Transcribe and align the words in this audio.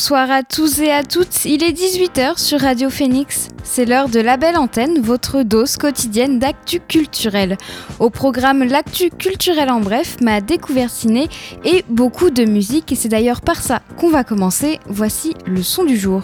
Bonsoir 0.00 0.30
à 0.30 0.42
tous 0.42 0.78
et 0.78 0.90
à 0.90 1.02
toutes, 1.02 1.44
il 1.44 1.62
est 1.62 1.72
18h 1.72 2.38
sur 2.38 2.58
Radio 2.62 2.88
Phoenix. 2.88 3.48
C'est 3.62 3.84
l'heure 3.84 4.08
de 4.08 4.18
la 4.18 4.38
belle 4.38 4.56
antenne, 4.56 4.98
votre 4.98 5.42
dose 5.42 5.76
quotidienne 5.76 6.38
d'actu 6.38 6.80
culturel. 6.80 7.58
Au 7.98 8.08
programme 8.08 8.64
L'actu 8.64 9.10
culturel 9.10 9.68
en 9.68 9.80
bref, 9.80 10.16
ma 10.22 10.40
découverte 10.40 10.90
ciné 10.90 11.28
et 11.66 11.84
beaucoup 11.90 12.30
de 12.30 12.46
musique. 12.46 12.90
Et 12.92 12.94
c'est 12.94 13.10
d'ailleurs 13.10 13.42
par 13.42 13.56
ça 13.56 13.82
qu'on 13.98 14.08
va 14.08 14.24
commencer. 14.24 14.80
Voici 14.86 15.34
le 15.44 15.62
son 15.62 15.84
du 15.84 15.98
jour. 15.98 16.22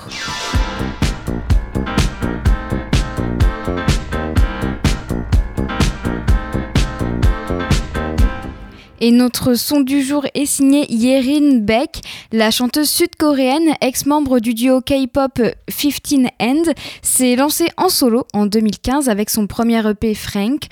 Et 9.01 9.11
notre 9.11 9.55
son 9.55 9.81
du 9.81 10.03
jour 10.03 10.27
est 10.35 10.47
signé 10.47 10.91
Yerin 10.91 11.59
Beck, 11.59 12.01
la 12.33 12.51
chanteuse 12.51 12.89
sud-coréenne, 12.89 13.75
ex-membre 13.83 14.41
du 14.41 14.55
duo 14.55 14.81
K-pop 14.81 15.41
15 15.69 16.27
End, 16.41 16.63
s'est 17.03 17.37
lancée 17.37 17.69
en 17.77 17.91
solo 17.91 18.27
en 18.33 18.47
2015 18.47 19.11
avec 19.11 19.29
son 19.29 19.47
premier 19.47 19.87
EP 19.87 20.15
Frank. 20.15 20.63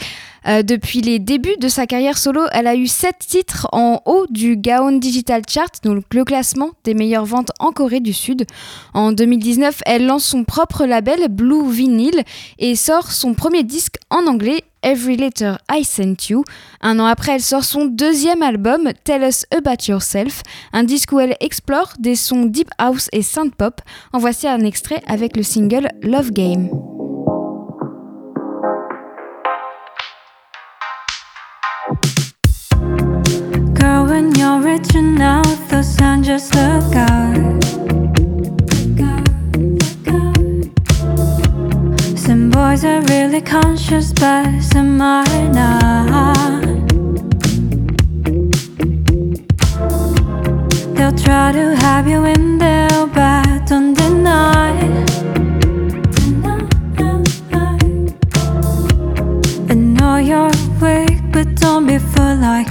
Euh, 0.46 0.62
depuis 0.62 1.00
les 1.00 1.18
débuts 1.18 1.56
de 1.58 1.68
sa 1.68 1.86
carrière 1.86 2.18
solo, 2.18 2.42
elle 2.52 2.66
a 2.66 2.74
eu 2.74 2.86
7 2.86 3.16
titres 3.18 3.68
en 3.72 4.02
haut 4.04 4.26
du 4.28 4.56
Gaon 4.56 4.98
Digital 4.98 5.42
Chart, 5.48 5.70
donc 5.82 6.04
le 6.12 6.24
classement 6.24 6.70
des 6.84 6.94
meilleures 6.94 7.24
ventes 7.24 7.50
en 7.58 7.72
Corée 7.72 8.00
du 8.00 8.12
Sud. 8.12 8.46
En 8.92 9.12
2019, 9.12 9.80
elle 9.86 10.06
lance 10.06 10.24
son 10.24 10.44
propre 10.44 10.84
label 10.84 11.28
Blue 11.28 11.70
Vinyl 11.70 12.22
et 12.58 12.76
sort 12.76 13.10
son 13.10 13.34
premier 13.34 13.62
disque 13.62 13.96
en 14.10 14.26
anglais 14.26 14.64
Every 14.82 15.16
Letter 15.16 15.54
I 15.72 15.82
Sent 15.82 16.28
You. 16.28 16.44
Un 16.82 17.00
an 17.00 17.06
après, 17.06 17.32
elle 17.32 17.42
sort 17.42 17.64
son 17.64 17.86
deuxième 17.86 18.42
album, 18.42 18.90
Tell 19.04 19.22
Us 19.22 19.46
About 19.50 19.88
Yourself, 19.88 20.42
un 20.74 20.84
disque 20.84 21.12
où 21.12 21.20
elle 21.20 21.36
explore 21.40 21.94
des 21.98 22.16
sons 22.16 22.44
deep 22.44 22.68
house 22.78 23.08
et 23.12 23.22
synth 23.22 23.54
pop. 23.54 23.80
En 24.12 24.18
voici 24.18 24.46
un 24.46 24.60
extrait 24.60 25.02
avec 25.06 25.36
le 25.36 25.42
single 25.42 25.88
Love 26.02 26.32
Game. 26.32 26.93
When 34.24 34.34
you're 34.36 34.60
reaching 34.60 35.20
out, 35.20 35.56
the 35.68 35.82
sun 35.82 36.22
just 36.22 36.54
look 36.54 36.96
out. 36.96 37.64
Some 42.16 42.50
boys 42.50 42.84
are 42.84 43.02
really 43.02 43.42
conscious, 43.42 44.12
but 44.12 44.60
some 44.60 45.00
are 45.00 45.24
not. 45.60 46.62
They'll 50.94 51.18
try 51.26 51.52
to 51.52 51.76
have 51.84 52.08
you 52.08 52.24
in 52.24 52.58
their 52.58 53.06
but 53.06 53.66
don't 53.66 53.94
deny. 53.94 54.72
I 59.70 59.74
know 59.74 60.16
you're 60.16 60.50
weak, 60.80 61.20
but 61.32 61.54
don't 61.56 61.86
be 61.86 61.98
full 61.98 62.36
like 62.36 62.70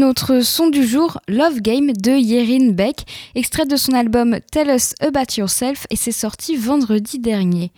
notre 0.00 0.40
son 0.40 0.68
du 0.68 0.86
jour, 0.86 1.20
Love 1.28 1.60
Game 1.60 1.92
de 1.92 2.12
Yerin 2.12 2.70
Beck, 2.70 3.04
extrait 3.34 3.66
de 3.66 3.76
son 3.76 3.92
album 3.92 4.38
Tell 4.50 4.74
Us 4.74 4.94
About 5.00 5.36
Yourself 5.36 5.86
et 5.90 5.96
c'est 5.96 6.10
sorti 6.10 6.56
vendredi 6.56 7.18
dernier. 7.18 7.70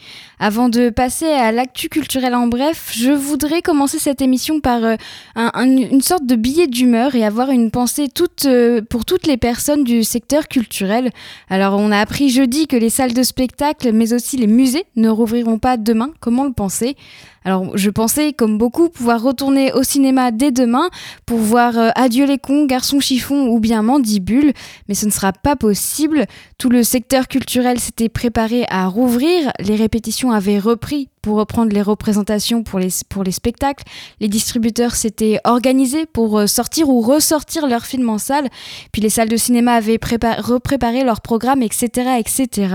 Avant 0.44 0.68
de 0.68 0.90
passer 0.90 1.26
à 1.26 1.52
l'actu 1.52 1.88
culturel 1.88 2.34
en 2.34 2.48
bref, 2.48 2.90
je 2.96 3.12
voudrais 3.12 3.62
commencer 3.62 4.00
cette 4.00 4.20
émission 4.20 4.58
par 4.58 4.82
euh, 4.82 4.96
une 5.36 6.00
sorte 6.00 6.26
de 6.26 6.34
billet 6.34 6.66
d'humeur 6.66 7.14
et 7.14 7.24
avoir 7.24 7.50
une 7.50 7.70
pensée 7.70 8.08
euh, 8.46 8.80
pour 8.82 9.04
toutes 9.04 9.28
les 9.28 9.36
personnes 9.36 9.84
du 9.84 10.02
secteur 10.02 10.48
culturel. 10.48 11.12
Alors 11.48 11.78
on 11.78 11.92
a 11.92 11.98
appris 12.00 12.28
jeudi 12.28 12.66
que 12.66 12.74
les 12.74 12.90
salles 12.90 13.12
de 13.14 13.22
spectacle 13.22 13.92
mais 13.92 14.14
aussi 14.14 14.36
les 14.36 14.48
musées 14.48 14.84
ne 14.96 15.08
rouvriront 15.08 15.60
pas 15.60 15.76
demain, 15.76 16.10
comment 16.18 16.42
le 16.42 16.52
penser? 16.52 16.96
Alors 17.44 17.76
je 17.76 17.90
pensais, 17.90 18.32
comme 18.32 18.58
beaucoup, 18.58 18.88
pouvoir 18.88 19.22
retourner 19.22 19.72
au 19.72 19.82
cinéma 19.82 20.30
dès 20.30 20.52
demain 20.52 20.88
pour 21.26 21.38
voir 21.38 21.78
euh, 21.78 21.90
Adieu 21.94 22.26
les 22.26 22.38
cons, 22.38 22.66
Garçon 22.66 23.00
chiffon 23.00 23.48
ou 23.48 23.58
bien 23.58 23.82
Mandibule, 23.82 24.52
mais 24.88 24.94
ce 24.94 25.06
ne 25.06 25.10
sera 25.10 25.32
pas 25.32 25.56
possible. 25.56 26.26
Tout 26.58 26.70
le 26.70 26.82
secteur 26.82 27.28
culturel 27.28 27.80
s'était 27.80 28.08
préparé 28.08 28.64
à 28.68 28.86
rouvrir, 28.86 29.52
les 29.58 29.76
répétitions 29.76 30.31
avaient 30.32 30.58
repris 30.58 31.08
pour 31.22 31.36
reprendre 31.36 31.72
les 31.72 31.82
représentations 31.82 32.62
pour 32.62 32.78
les, 32.78 32.88
pour 33.08 33.22
les 33.22 33.30
spectacles. 33.30 33.84
Les 34.20 34.28
distributeurs 34.28 34.94
s'étaient 34.94 35.38
organisés 35.44 36.06
pour 36.06 36.38
euh, 36.38 36.46
sortir 36.46 36.88
ou 36.88 37.00
ressortir 37.00 37.66
leurs 37.66 37.86
films 37.86 38.08
en 38.08 38.18
salle. 38.18 38.48
Puis 38.92 39.00
les 39.00 39.10
salles 39.10 39.28
de 39.28 39.36
cinéma 39.36 39.74
avaient 39.74 39.98
repréparé 40.02 41.04
leur 41.04 41.20
programme, 41.20 41.62
etc., 41.62 42.18
etc. 42.18 42.74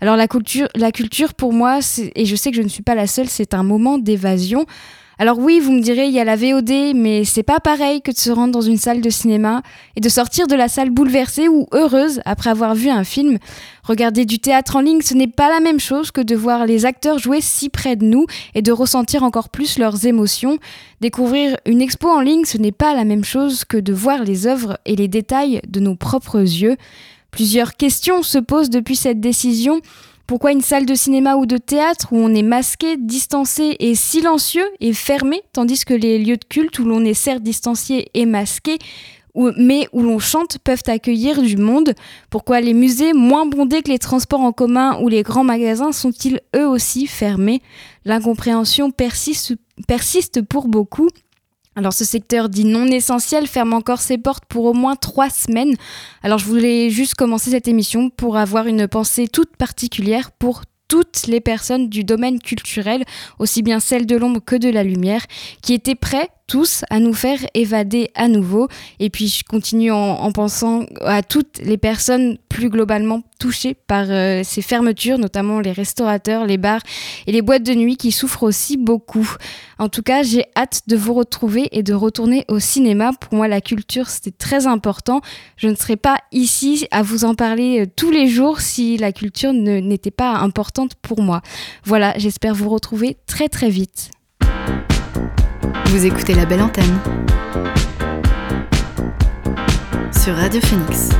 Alors 0.00 0.16
la 0.16 0.28
culture, 0.28 0.68
la 0.74 0.92
culture 0.92 1.34
pour 1.34 1.52
moi, 1.52 1.78
et 2.14 2.24
je 2.24 2.36
sais 2.36 2.50
que 2.50 2.56
je 2.56 2.62
ne 2.62 2.68
suis 2.68 2.82
pas 2.82 2.94
la 2.94 3.06
seule, 3.06 3.28
c'est 3.28 3.54
un 3.54 3.62
moment 3.62 3.98
d'évasion. 3.98 4.66
Alors 5.18 5.38
oui, 5.38 5.60
vous 5.60 5.72
me 5.72 5.80
direz, 5.80 6.08
il 6.08 6.12
y 6.12 6.20
a 6.20 6.24
la 6.24 6.36
VOD, 6.36 6.94
mais 6.94 7.24
c'est 7.24 7.42
pas 7.42 7.58
pareil 7.58 8.02
que 8.02 8.10
de 8.10 8.18
se 8.18 8.30
rendre 8.30 8.52
dans 8.52 8.60
une 8.60 8.76
salle 8.76 9.00
de 9.00 9.08
cinéma 9.08 9.62
et 9.96 10.00
de 10.00 10.10
sortir 10.10 10.46
de 10.46 10.54
la 10.54 10.68
salle 10.68 10.90
bouleversée 10.90 11.48
ou 11.48 11.66
heureuse 11.72 12.20
après 12.26 12.50
avoir 12.50 12.74
vu 12.74 12.90
un 12.90 13.02
film. 13.02 13.38
Regarder 13.82 14.26
du 14.26 14.40
théâtre 14.40 14.76
en 14.76 14.80
ligne, 14.80 15.00
ce 15.00 15.14
n'est 15.14 15.26
pas 15.26 15.48
la 15.48 15.60
même 15.60 15.80
chose 15.80 16.10
que 16.10 16.20
de 16.20 16.36
voir 16.36 16.66
les 16.66 16.84
acteurs 16.84 17.18
jouer 17.18 17.40
si 17.40 17.70
près 17.70 17.96
de 17.96 18.04
nous 18.04 18.26
et 18.54 18.60
de 18.60 18.72
ressentir 18.72 19.22
encore 19.22 19.48
plus 19.48 19.78
leurs 19.78 20.04
émotions. 20.04 20.58
Découvrir 21.00 21.56
une 21.64 21.80
expo 21.80 22.10
en 22.10 22.20
ligne, 22.20 22.44
ce 22.44 22.58
n'est 22.58 22.70
pas 22.70 22.94
la 22.94 23.04
même 23.04 23.24
chose 23.24 23.64
que 23.64 23.78
de 23.78 23.94
voir 23.94 24.22
les 24.22 24.46
œuvres 24.46 24.78
et 24.84 24.96
les 24.96 25.08
détails 25.08 25.62
de 25.66 25.80
nos 25.80 25.94
propres 25.96 26.40
yeux. 26.40 26.76
Plusieurs 27.30 27.74
questions 27.76 28.22
se 28.22 28.38
posent 28.38 28.70
depuis 28.70 28.96
cette 28.96 29.20
décision. 29.20 29.80
Pourquoi 30.26 30.50
une 30.50 30.60
salle 30.60 30.86
de 30.86 30.94
cinéma 30.94 31.36
ou 31.36 31.46
de 31.46 31.56
théâtre 31.56 32.08
où 32.10 32.16
on 32.16 32.34
est 32.34 32.42
masqué, 32.42 32.96
distancé 32.96 33.76
et 33.78 33.94
silencieux 33.94 34.66
et 34.80 34.92
fermé, 34.92 35.42
tandis 35.52 35.84
que 35.84 35.94
les 35.94 36.18
lieux 36.18 36.36
de 36.36 36.44
culte 36.44 36.80
où 36.80 36.84
l'on 36.84 37.04
est 37.04 37.14
certes 37.14 37.44
distancié 37.44 38.10
et 38.12 38.26
masqué, 38.26 38.78
mais 39.56 39.86
où 39.92 40.02
l'on 40.02 40.18
chante 40.18 40.58
peuvent 40.58 40.82
accueillir 40.86 41.42
du 41.42 41.56
monde? 41.56 41.94
Pourquoi 42.28 42.60
les 42.60 42.74
musées, 42.74 43.12
moins 43.12 43.46
bondés 43.46 43.82
que 43.82 43.90
les 43.90 44.00
transports 44.00 44.40
en 44.40 44.50
commun 44.50 44.98
ou 45.00 45.08
les 45.08 45.22
grands 45.22 45.44
magasins, 45.44 45.92
sont-ils 45.92 46.40
eux 46.56 46.66
aussi 46.66 47.06
fermés? 47.06 47.62
L'incompréhension 48.04 48.90
persiste, 48.90 49.54
persiste 49.86 50.42
pour 50.42 50.66
beaucoup 50.66 51.08
alors 51.76 51.92
ce 51.92 52.06
secteur 52.06 52.48
dit 52.48 52.64
non 52.64 52.86
essentiel 52.86 53.46
ferme 53.46 53.74
encore 53.74 54.00
ses 54.00 54.16
portes 54.16 54.44
pour 54.46 54.64
au 54.64 54.72
moins 54.72 54.96
trois 54.96 55.28
semaines. 55.28 55.76
Alors 56.22 56.38
je 56.38 56.46
voulais 56.46 56.88
juste 56.88 57.14
commencer 57.14 57.50
cette 57.50 57.68
émission 57.68 58.08
pour 58.08 58.38
avoir 58.38 58.66
une 58.66 58.88
pensée 58.88 59.28
toute 59.28 59.56
particulière 59.56 60.32
pour 60.32 60.62
toutes 60.88 61.26
les 61.26 61.40
personnes 61.40 61.88
du 61.88 62.02
domaine 62.02 62.40
culturel, 62.40 63.04
aussi 63.38 63.62
bien 63.62 63.80
celles 63.80 64.06
de 64.06 64.16
l'ombre 64.16 64.40
que 64.44 64.56
de 64.56 64.70
la 64.70 64.84
lumière, 64.84 65.26
qui 65.60 65.74
étaient 65.74 65.94
prêts 65.94 66.30
tous 66.46 66.84
à 66.90 67.00
nous 67.00 67.12
faire 67.12 67.38
évader 67.54 68.10
à 68.14 68.28
nouveau. 68.28 68.68
Et 69.00 69.10
puis 69.10 69.28
je 69.28 69.44
continue 69.44 69.90
en, 69.90 70.30
pensant 70.32 70.84
à 71.00 71.22
toutes 71.22 71.58
les 71.58 71.76
personnes 71.76 72.38
plus 72.48 72.70
globalement 72.70 73.22
touchées 73.38 73.74
par 73.74 74.06
euh, 74.08 74.42
ces 74.44 74.62
fermetures, 74.62 75.18
notamment 75.18 75.60
les 75.60 75.72
restaurateurs, 75.72 76.46
les 76.46 76.56
bars 76.56 76.80
et 77.26 77.32
les 77.32 77.42
boîtes 77.42 77.64
de 77.64 77.74
nuit 77.74 77.96
qui 77.96 78.12
souffrent 78.12 78.44
aussi 78.44 78.76
beaucoup. 78.76 79.28
En 79.78 79.88
tout 79.88 80.02
cas, 80.02 80.22
j'ai 80.22 80.46
hâte 80.56 80.82
de 80.86 80.96
vous 80.96 81.12
retrouver 81.12 81.68
et 81.72 81.82
de 81.82 81.92
retourner 81.92 82.44
au 82.48 82.58
cinéma. 82.58 83.12
Pour 83.20 83.34
moi, 83.34 83.48
la 83.48 83.60
culture, 83.60 84.08
c'était 84.08 84.30
très 84.30 84.66
important. 84.66 85.20
Je 85.56 85.68
ne 85.68 85.74
serais 85.74 85.96
pas 85.96 86.16
ici 86.32 86.86
à 86.90 87.02
vous 87.02 87.24
en 87.24 87.34
parler 87.34 87.82
euh, 87.82 87.86
tous 87.94 88.10
les 88.10 88.28
jours 88.28 88.60
si 88.60 88.96
la 88.96 89.12
culture 89.12 89.52
n'était 89.52 90.10
pas 90.10 90.32
importante 90.32 90.94
pour 91.02 91.20
moi. 91.20 91.42
Voilà, 91.84 92.14
j'espère 92.16 92.54
vous 92.54 92.70
retrouver 92.70 93.16
très 93.26 93.48
très 93.48 93.68
vite. 93.68 94.10
Vous 95.86 96.04
écoutez 96.04 96.34
la 96.34 96.44
belle 96.44 96.62
antenne 96.62 96.98
sur 100.12 100.34
Radio 100.34 100.60
Phoenix. 100.60 101.10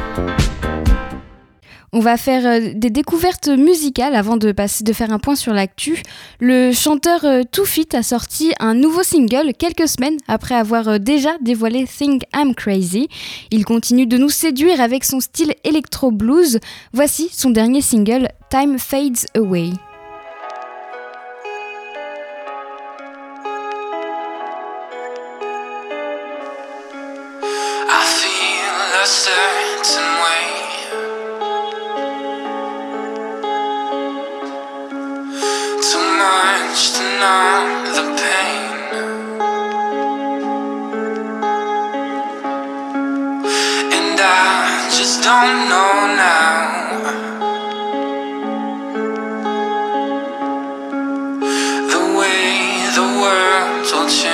On 1.93 2.01
va 2.01 2.17
faire 2.17 2.45
euh, 2.45 2.73
des 2.75 2.91
découvertes 2.91 3.49
musicales 3.49 4.15
avant 4.15 4.37
de, 4.37 4.53
passer, 4.53 4.85
de 4.85 4.93
faire 4.93 5.13
un 5.13 5.19
point 5.19 5.37
sur 5.37 5.55
l'actu. 5.55 6.03
Le 6.41 6.73
chanteur 6.73 7.25
euh, 7.25 7.43
Too 7.51 7.65
Fit 7.65 7.89
a 7.95 8.03
sorti 8.03 8.53
un 8.59 8.75
nouveau 8.75 9.03
single 9.03 9.53
quelques 9.59 9.89
semaines 9.89 10.19
après 10.29 10.57
avoir 10.57 10.89
euh, 10.89 10.99
déjà 10.99 11.31
dévoilé 11.41 11.87
Think 11.87 12.25
I'm 12.35 12.55
Crazy. 12.55 13.09
Il 13.51 13.65
continue 13.65 14.07
de 14.07 14.19
nous 14.19 14.31
séduire 14.31 14.81
avec 14.81 15.05
son 15.05 15.21
style 15.21 15.55
electro 15.65 16.11
blues. 16.11 16.59
Voici 16.93 17.31
son 17.33 17.51
dernier 17.51 17.81
single 17.81 18.29
Time 18.51 18.79
Fades 18.79 19.27
Away. 19.37 19.71
a 29.07 29.09
certain 29.09 30.09
way. 30.25 30.47
Too 35.89 36.07
much 36.23 36.79
to 36.97 37.05
numb 37.23 37.71
the 37.97 38.05
pain. 38.21 38.65
And 43.97 44.19
I 44.19 44.89
just 44.99 45.17
don't 45.23 45.57
know 45.71 45.95
now. 46.27 46.55
The 51.93 52.03
way 52.19 52.47
the 52.99 53.07
world 53.23 53.87
will 53.93 54.09
change. 54.09 54.26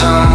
time 0.00 0.33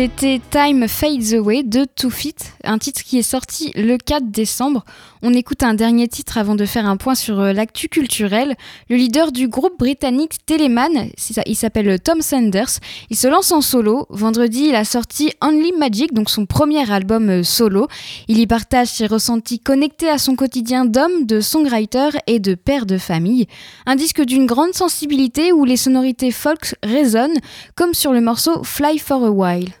C'était 0.00 0.40
Time 0.50 0.86
Fades 0.86 1.34
Away 1.34 1.64
de 1.64 1.84
Too 1.84 2.08
Fit, 2.08 2.36
un 2.62 2.78
titre 2.78 3.02
qui 3.02 3.18
est 3.18 3.22
sorti 3.22 3.72
le 3.74 3.96
4 3.96 4.30
décembre. 4.30 4.84
On 5.22 5.34
écoute 5.34 5.64
un 5.64 5.74
dernier 5.74 6.06
titre 6.06 6.38
avant 6.38 6.54
de 6.54 6.66
faire 6.66 6.86
un 6.86 6.96
point 6.96 7.16
sur 7.16 7.40
euh, 7.40 7.52
l'actu 7.52 7.88
culturel. 7.88 8.54
Le 8.88 8.94
leader 8.94 9.32
du 9.32 9.48
groupe 9.48 9.76
britannique 9.76 10.46
Teleman, 10.46 11.08
il 11.46 11.56
s'appelle 11.56 11.98
Tom 11.98 12.22
Sanders, 12.22 12.78
il 13.10 13.16
se 13.16 13.26
lance 13.26 13.50
en 13.50 13.60
solo. 13.60 14.06
Vendredi, 14.08 14.66
il 14.68 14.76
a 14.76 14.84
sorti 14.84 15.32
Only 15.42 15.72
Magic, 15.72 16.14
donc 16.14 16.30
son 16.30 16.46
premier 16.46 16.88
album 16.92 17.28
euh, 17.28 17.42
solo. 17.42 17.88
Il 18.28 18.38
y 18.38 18.46
partage 18.46 18.86
ses 18.86 19.08
ressentis 19.08 19.58
connectés 19.58 20.10
à 20.10 20.18
son 20.18 20.36
quotidien 20.36 20.84
d'homme, 20.84 21.26
de 21.26 21.40
songwriter 21.40 22.10
et 22.28 22.38
de 22.38 22.54
père 22.54 22.86
de 22.86 22.98
famille. 22.98 23.48
Un 23.84 23.96
disque 23.96 24.22
d'une 24.22 24.46
grande 24.46 24.74
sensibilité 24.74 25.50
où 25.50 25.64
les 25.64 25.76
sonorités 25.76 26.30
folk 26.30 26.76
résonnent, 26.84 27.40
comme 27.74 27.94
sur 27.94 28.12
le 28.12 28.20
morceau 28.20 28.62
Fly 28.62 29.00
for 29.00 29.24
a 29.24 29.30
While. 29.32 29.72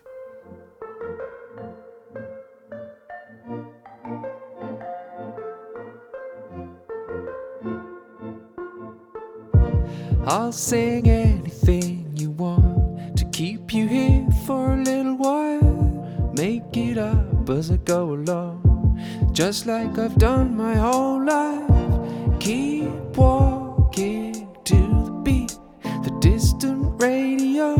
I'll 10.30 10.52
sing 10.52 11.08
anything 11.08 12.12
you 12.14 12.30
want 12.32 13.16
to 13.16 13.24
keep 13.30 13.72
you 13.72 13.88
here 13.88 14.26
for 14.44 14.74
a 14.74 14.76
little 14.76 15.14
while. 15.14 16.32
Make 16.36 16.76
it 16.76 16.98
up 16.98 17.48
as 17.48 17.70
I 17.70 17.78
go 17.78 18.12
along, 18.12 19.00
just 19.32 19.64
like 19.64 19.96
I've 19.96 20.16
done 20.18 20.54
my 20.54 20.74
whole 20.74 21.24
life. 21.24 22.40
Keep 22.40 23.16
walking 23.16 24.54
to 24.64 24.76
the 24.76 25.20
beat, 25.24 25.56
the 25.82 26.14
distant 26.20 27.00
radio. 27.00 27.70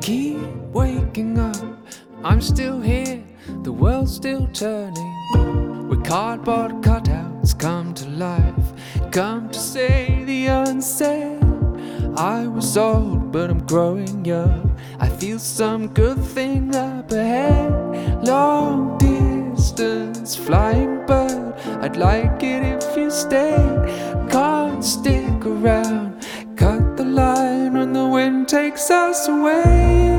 Keep 0.00 0.40
waking 0.72 1.38
up, 1.38 1.64
I'm 2.24 2.40
still 2.40 2.80
here, 2.80 3.22
the 3.62 3.70
world's 3.70 4.16
still 4.16 4.48
turning. 4.52 5.88
With 5.88 6.04
cardboard 6.04 6.82
cutouts 6.82 7.56
come 7.56 7.94
to 7.94 8.08
life, 8.08 9.12
come 9.12 9.48
to 9.50 9.58
say 9.60 10.24
the 10.24 10.46
unsaid. 10.46 11.47
I 12.16 12.46
was 12.46 12.76
old, 12.76 13.32
but 13.32 13.50
I'm 13.50 13.64
growing 13.66 14.24
young. 14.24 14.76
I 14.98 15.08
feel 15.08 15.38
some 15.38 15.88
good 15.88 16.18
thing 16.18 16.74
up 16.74 17.10
ahead. 17.12 17.72
Long 18.24 18.98
distance 18.98 20.34
flying 20.34 21.06
bird, 21.06 21.54
I'd 21.82 21.96
like 21.96 22.42
it 22.42 22.62
if 22.64 22.96
you 22.96 23.10
stayed. 23.10 23.78
Can't 24.30 24.84
stick 24.84 25.46
around, 25.46 26.26
cut 26.56 26.96
the 26.96 27.04
line 27.04 27.74
when 27.74 27.92
the 27.92 28.06
wind 28.06 28.48
takes 28.48 28.90
us 28.90 29.28
away. 29.28 30.17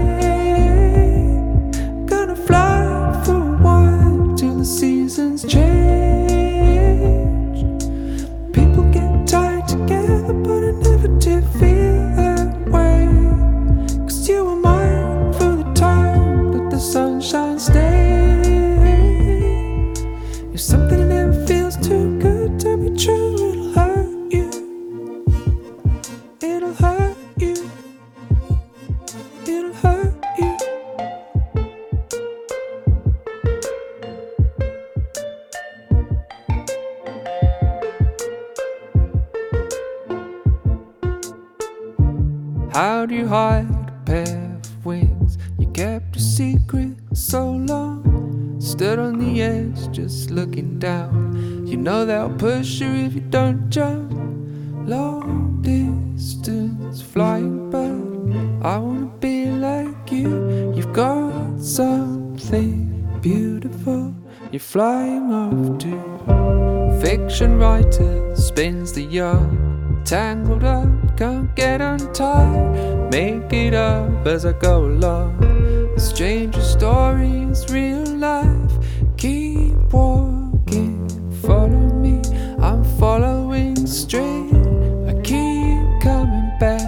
Tangled 70.05 70.63
up, 70.63 71.17
can't 71.17 71.55
get 71.55 71.81
untied. 71.81 73.11
Make 73.11 73.53
it 73.53 73.73
up 73.73 74.25
as 74.25 74.45
I 74.45 74.53
go 74.53 74.85
along. 74.85 75.97
Stranger 75.97 76.61
story 76.61 77.43
is 77.43 77.69
real 77.69 78.05
life. 78.17 78.71
Keep 79.17 79.93
walking, 79.93 81.07
follow 81.41 81.93
me. 82.03 82.21
I'm 82.59 82.83
following 82.99 83.85
straight. 83.85 84.53
I 85.07 85.13
keep 85.21 86.01
coming 86.01 86.51
back 86.59 86.81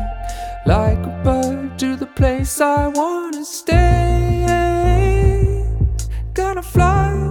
like 0.66 1.00
a 1.00 1.22
bird 1.24 1.78
to 1.80 1.96
the 1.96 2.08
place 2.08 2.62
I 2.62 2.88
wanna 2.88 3.44
stay. 3.46 4.46
Gonna 6.34 6.64
fly 6.64 7.31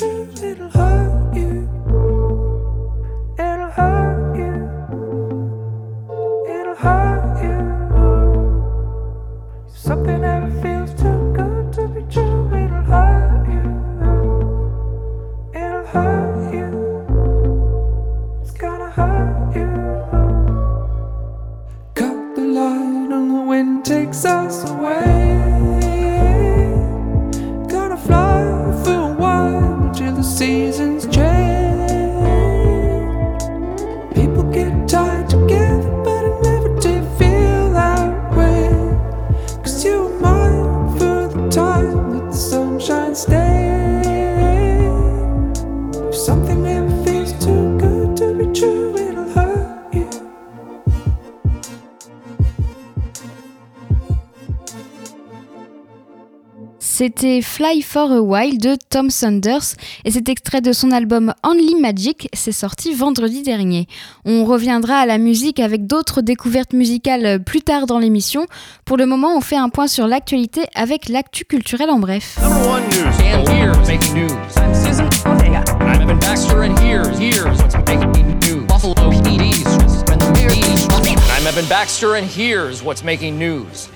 your 0.00 0.26
little 0.40 0.68
heart. 0.70 1.03
C'était 57.04 57.42
Fly 57.42 57.82
for 57.82 58.10
a 58.12 58.22
While 58.22 58.56
de 58.56 58.78
Tom 58.88 59.10
Saunders 59.10 59.74
et 60.06 60.10
cet 60.10 60.30
extrait 60.30 60.62
de 60.62 60.72
son 60.72 60.90
album 60.90 61.34
Only 61.42 61.74
Magic 61.74 62.30
s'est 62.32 62.50
sorti 62.50 62.94
vendredi 62.94 63.42
dernier. 63.42 63.88
On 64.24 64.46
reviendra 64.46 64.94
à 65.00 65.04
la 65.04 65.18
musique 65.18 65.60
avec 65.60 65.86
d'autres 65.86 66.22
découvertes 66.22 66.72
musicales 66.72 67.44
plus 67.44 67.60
tard 67.60 67.84
dans 67.84 67.98
l'émission. 67.98 68.46
Pour 68.86 68.96
le 68.96 69.04
moment, 69.04 69.36
on 69.36 69.42
fait 69.42 69.58
un 69.58 69.68
point 69.68 69.86
sur 69.86 70.06
l'actualité 70.06 70.62
avec 70.74 71.10
l'actu 71.10 71.44
culturel 71.44 71.90
en 71.90 71.98
bref. 71.98 72.38
Number 72.40 72.70
one 72.70 72.82
news. 72.88 73.04
And 73.20 73.46
here's 73.50 73.86
making 73.86 74.14
news. 74.14 74.30
I'm 81.36 81.46
Evan 81.46 81.68
Baxter, 81.68 82.14
and 82.14 82.24
here's 82.24 82.82
what's 82.82 83.04
making 83.04 83.38
news. 83.38 83.90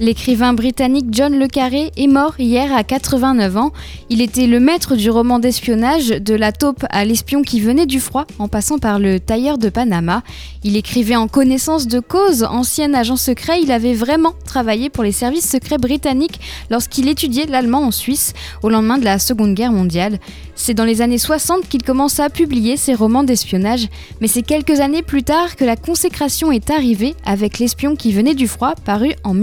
L'écrivain 0.00 0.54
britannique 0.54 1.06
John 1.12 1.38
Le 1.38 1.46
Carré 1.46 1.92
est 1.96 2.08
mort 2.08 2.34
hier 2.40 2.74
à 2.74 2.82
89 2.82 3.56
ans. 3.56 3.72
Il 4.10 4.22
était 4.22 4.48
le 4.48 4.58
maître 4.58 4.96
du 4.96 5.08
roman 5.08 5.38
d'espionnage 5.38 6.08
de 6.08 6.34
la 6.34 6.50
taupe 6.50 6.84
à 6.90 7.04
l'espion 7.04 7.42
qui 7.42 7.60
venait 7.60 7.86
du 7.86 8.00
froid 8.00 8.26
en 8.40 8.48
passant 8.48 8.78
par 8.78 8.98
le 8.98 9.20
tailleur 9.20 9.56
de 9.56 9.68
Panama. 9.68 10.24
Il 10.64 10.76
écrivait 10.76 11.14
en 11.14 11.28
connaissance 11.28 11.86
de 11.86 12.00
cause. 12.00 12.42
Ancien 12.42 12.92
agent 12.92 13.14
secret, 13.14 13.62
il 13.62 13.70
avait 13.70 13.94
vraiment 13.94 14.34
travaillé 14.44 14.90
pour 14.90 15.04
les 15.04 15.12
services 15.12 15.48
secrets 15.48 15.78
britanniques 15.78 16.40
lorsqu'il 16.70 17.08
étudiait 17.08 17.46
l'allemand 17.46 17.84
en 17.84 17.92
Suisse 17.92 18.32
au 18.64 18.70
lendemain 18.70 18.98
de 18.98 19.04
la 19.04 19.20
Seconde 19.20 19.54
Guerre 19.54 19.70
mondiale. 19.70 20.18
C'est 20.56 20.74
dans 20.74 20.84
les 20.84 21.02
années 21.02 21.18
60 21.18 21.68
qu'il 21.68 21.82
commence 21.84 22.18
à 22.18 22.30
publier 22.30 22.76
ses 22.76 22.94
romans 22.94 23.24
d'espionnage, 23.24 23.88
mais 24.20 24.28
c'est 24.28 24.42
quelques 24.42 24.80
années 24.80 25.02
plus 25.02 25.22
tard 25.22 25.54
que 25.54 25.64
la 25.64 25.76
consécration 25.76 26.50
est 26.50 26.70
arrivée 26.70 27.14
avec 27.24 27.60
L'espion 27.60 27.94
qui 27.94 28.12
venait 28.12 28.34
du 28.34 28.48
froid, 28.48 28.74
paru 28.84 29.12
en 29.22 29.34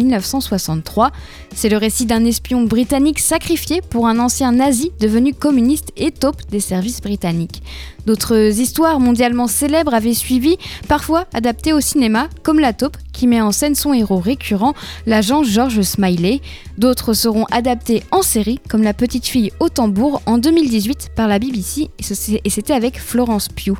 1963. 0.41 1.11
C'est 1.55 1.69
le 1.69 1.77
récit 1.77 2.05
d'un 2.05 2.25
espion 2.25 2.63
britannique 2.63 3.19
sacrifié 3.19 3.81
pour 3.81 4.07
un 4.07 4.19
ancien 4.19 4.51
nazi 4.51 4.91
devenu 4.99 5.33
communiste 5.33 5.91
et 5.97 6.11
taupe 6.11 6.41
des 6.49 6.59
services 6.59 7.01
britanniques. 7.01 7.61
D'autres 8.05 8.59
histoires 8.59 8.99
mondialement 8.99 9.47
célèbres 9.47 9.93
avaient 9.93 10.15
suivi, 10.15 10.57
parfois 10.87 11.25
adaptées 11.33 11.73
au 11.73 11.81
cinéma, 11.81 12.29
comme 12.41 12.59
La 12.59 12.73
taupe, 12.73 12.97
qui 13.13 13.27
met 13.27 13.41
en 13.41 13.51
scène 13.51 13.75
son 13.75 13.93
héros 13.93 14.17
récurrent, 14.17 14.73
l'agent 15.05 15.43
George 15.43 15.81
Smiley. 15.81 16.41
D'autres 16.77 17.13
seront 17.13 17.45
adaptées 17.51 18.03
en 18.11 18.23
série, 18.23 18.59
comme 18.69 18.81
La 18.81 18.93
petite 18.93 19.27
fille 19.27 19.51
au 19.59 19.69
tambour 19.69 20.21
en 20.25 20.39
2018 20.39 21.11
par 21.15 21.27
la 21.27 21.37
BBC, 21.37 21.89
et 21.99 22.49
c'était 22.49 22.73
avec 22.73 22.99
Florence 22.99 23.49
Pugh. 23.49 23.77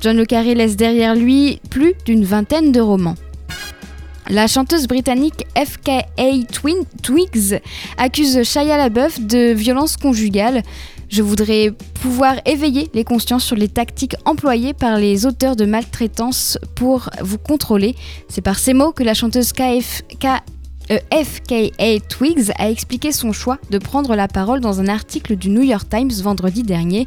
John 0.00 0.16
Le 0.16 0.24
Carré 0.24 0.54
laisse 0.54 0.76
derrière 0.76 1.14
lui 1.14 1.60
plus 1.68 1.92
d'une 2.06 2.24
vingtaine 2.24 2.72
de 2.72 2.80
romans. 2.80 3.16
La 4.30 4.46
chanteuse 4.46 4.86
britannique 4.86 5.46
FKA 5.56 6.04
Twigs 7.02 7.60
accuse 7.96 8.42
Shia 8.42 8.76
LaBeouf 8.76 9.20
de 9.20 9.54
violence 9.54 9.96
conjugale. 9.96 10.62
Je 11.08 11.22
voudrais 11.22 11.72
pouvoir 12.02 12.34
éveiller 12.44 12.90
les 12.92 13.04
consciences 13.04 13.44
sur 13.44 13.56
les 13.56 13.68
tactiques 13.68 14.16
employées 14.26 14.74
par 14.74 14.98
les 14.98 15.24
auteurs 15.24 15.56
de 15.56 15.64
maltraitance 15.64 16.58
pour 16.74 17.08
vous 17.22 17.38
contrôler. 17.38 17.94
C'est 18.28 18.42
par 18.42 18.58
ces 18.58 18.74
mots 18.74 18.92
que 18.92 19.02
la 19.02 19.14
chanteuse 19.14 19.52
euh, 19.58 19.80
FKA 20.88 22.00
Twigs 22.08 22.50
a 22.56 22.70
expliqué 22.70 23.12
son 23.12 23.32
choix 23.32 23.58
de 23.70 23.78
prendre 23.78 24.14
la 24.14 24.28
parole 24.28 24.60
dans 24.60 24.80
un 24.80 24.88
article 24.88 25.36
du 25.36 25.50
New 25.50 25.62
York 25.62 25.86
Times 25.88 26.10
vendredi 26.22 26.62
dernier. 26.62 27.06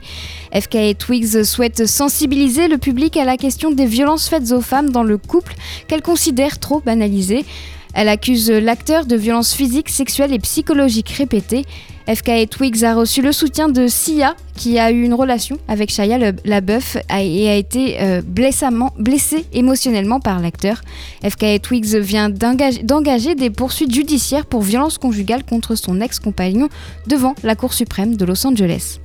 FKA 0.54 0.94
Twigs 0.94 1.44
souhaite 1.44 1.88
sensibiliser 1.88 2.68
le 2.68 2.78
public 2.78 3.18
à 3.18 3.26
la 3.26 3.38
question 3.38 3.72
des 3.72 3.86
violences 3.86 4.30
faites 4.30 4.52
aux 4.52 4.62
femmes 4.62 4.92
dans 4.92 5.04
le 5.04 5.18
couple 5.18 5.56
qu'elle 5.88 6.02
considère 6.02 6.60
trop 6.60 6.80
banalisées. 6.80 7.46
Elle 7.94 8.08
accuse 8.08 8.50
l'acteur 8.50 9.05
de 9.05 9.16
violences 9.16 9.53
physiques, 9.53 9.90
sexuelles 9.90 10.34
et 10.34 10.40
psychologiques 10.40 11.10
répétées. 11.10 11.66
FKA 12.07 12.46
Twigs 12.48 12.83
a 12.83 12.94
reçu 12.94 13.22
le 13.22 13.31
soutien 13.31 13.70
de 13.70 13.87
Sia, 13.87 14.35
qui 14.55 14.79
a 14.79 14.92
eu 14.92 15.03
une 15.03 15.14
relation 15.14 15.57
avec 15.68 15.92
Shia 15.92 16.18
LaBeouf 16.46 16.98
et 16.98 17.50
a 17.50 17.55
été 17.55 18.01
euh, 18.01 18.22
blessé 18.22 19.46
émotionnellement 19.53 20.20
par 20.20 20.40
l'acteur. 20.40 20.81
FKA 21.24 21.59
Twigs 21.59 21.96
vient 21.96 22.29
d'engager 22.29 23.35
des 23.35 23.50
poursuites 23.50 23.94
judiciaires 23.94 24.46
pour 24.46 24.61
violence 24.61 24.98
conjugale 24.98 25.44
contre 25.44 25.75
son 25.75 26.01
ex-compagnon 26.01 26.70
devant 27.07 27.35
la 27.44 27.55
Cour 27.55 27.74
suprême 27.74 28.16
de 28.16 28.25
Los 28.25 28.46
Angeles 28.46 29.00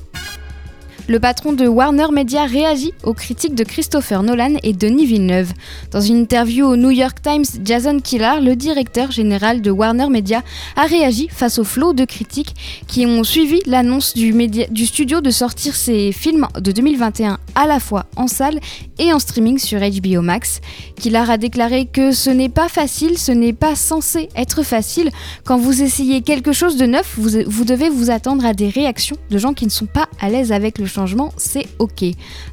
le 1.09 1.21
patron 1.21 1.53
de 1.53 1.67
Warner 1.67 2.09
Media 2.13 2.47
réagit 2.47 2.93
aux 3.05 3.15
critiques 3.15 3.55
de 3.55 3.63
Christopher 3.63 4.23
Nolan 4.23 4.55
et 4.63 4.73
Denis 4.73 5.07
Villeneuve. 5.07 5.53
Dans 5.93 6.01
une 6.01 6.17
interview 6.17 6.67
au 6.67 6.77
New 6.77 6.91
York 6.91 7.19
Times, 7.23 7.45
Jason 7.65 8.01
Killar, 8.01 8.41
le 8.41 8.57
directeur 8.57 9.13
général 9.13 9.63
de 9.63 9.71
Warner 9.71 10.09
Media, 10.09 10.43
a 10.75 10.83
réagi 10.83 11.29
face 11.31 11.59
au 11.59 11.65
flot 11.65 11.93
de 11.93 12.05
critiques 12.05 12.55
qui 12.89 13.07
ont 13.07 13.23
suivi 13.23 13.61
l'annonce 13.67 14.15
du, 14.15 14.33
du, 14.49 14.87
studio 14.87 15.21
de 15.21 15.31
sortir 15.31 15.77
ses 15.77 16.11
films 16.11 16.49
de 16.59 16.73
2021 16.73 17.39
à 17.55 17.67
la 17.67 17.79
fois 17.79 18.07
en 18.17 18.27
salle 18.27 18.59
et 18.99 19.13
en 19.13 19.19
streaming 19.19 19.59
sur 19.59 19.79
HBO 19.81 20.23
Max. 20.23 20.61
Killar 20.97 21.31
a 21.31 21.37
déclaré 21.37 21.87
que 21.87 22.13
ce 22.13 22.31
n'est 22.31 22.49
pas 22.49 22.69
facile, 22.69 23.19
ce 23.19 23.33
n'est 23.33 23.53
pas 23.53 23.77
censé 23.77 24.29
être 24.35 24.63
facile. 24.63 25.11
Quand 25.45 25.59
vous 25.59 25.83
essayez 25.83 26.23
quelque 26.23 26.53
chose 26.53 26.77
de 26.77 26.87
neuf, 26.87 27.15
vous, 27.19 27.65
devez 27.65 27.89
vous 27.89 28.11
attendre 28.11 28.45
à 28.45 28.55
des 28.55 28.69
réactions 28.69 29.17
de 29.31 29.39
gens 29.39 29.53
qui 29.53 29.65
ne 29.67 29.71
sont 29.71 29.87
pas 29.87 30.09
à 30.21 30.29
l'aise 30.29 30.53
avec 30.53 30.79
le 30.79 30.87
changement, 30.87 31.33
c'est 31.37 31.67
ok. 31.79 32.05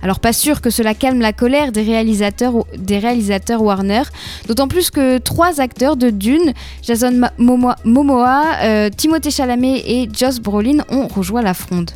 Alors 0.02 0.20
pas 0.20 0.34
sûr 0.34 0.62
que 0.62 0.70
cela 0.70 0.94
calme 0.94 1.20
la 1.20 1.34
colère 1.34 1.72
des 1.72 1.84
réalisateurs, 1.84 2.66
des 2.78 3.00
réalisateurs 3.00 3.62
Warner, 3.62 4.04
d'autant 4.48 4.68
plus 4.68 4.92
que 4.92 5.18
trois 5.18 5.62
acteurs 5.62 5.96
de 5.96 6.10
Dune, 6.10 6.54
Jason 6.82 7.22
Momoa, 7.38 8.46
euh, 8.64 8.90
Timothée 8.90 9.32
Chalamet 9.32 9.84
et 9.86 10.10
Joss 10.14 10.40
Brolin 10.40 10.84
ont 10.90 11.08
rejoint 11.08 11.42
la 11.42 11.54
fronde. 11.54 11.92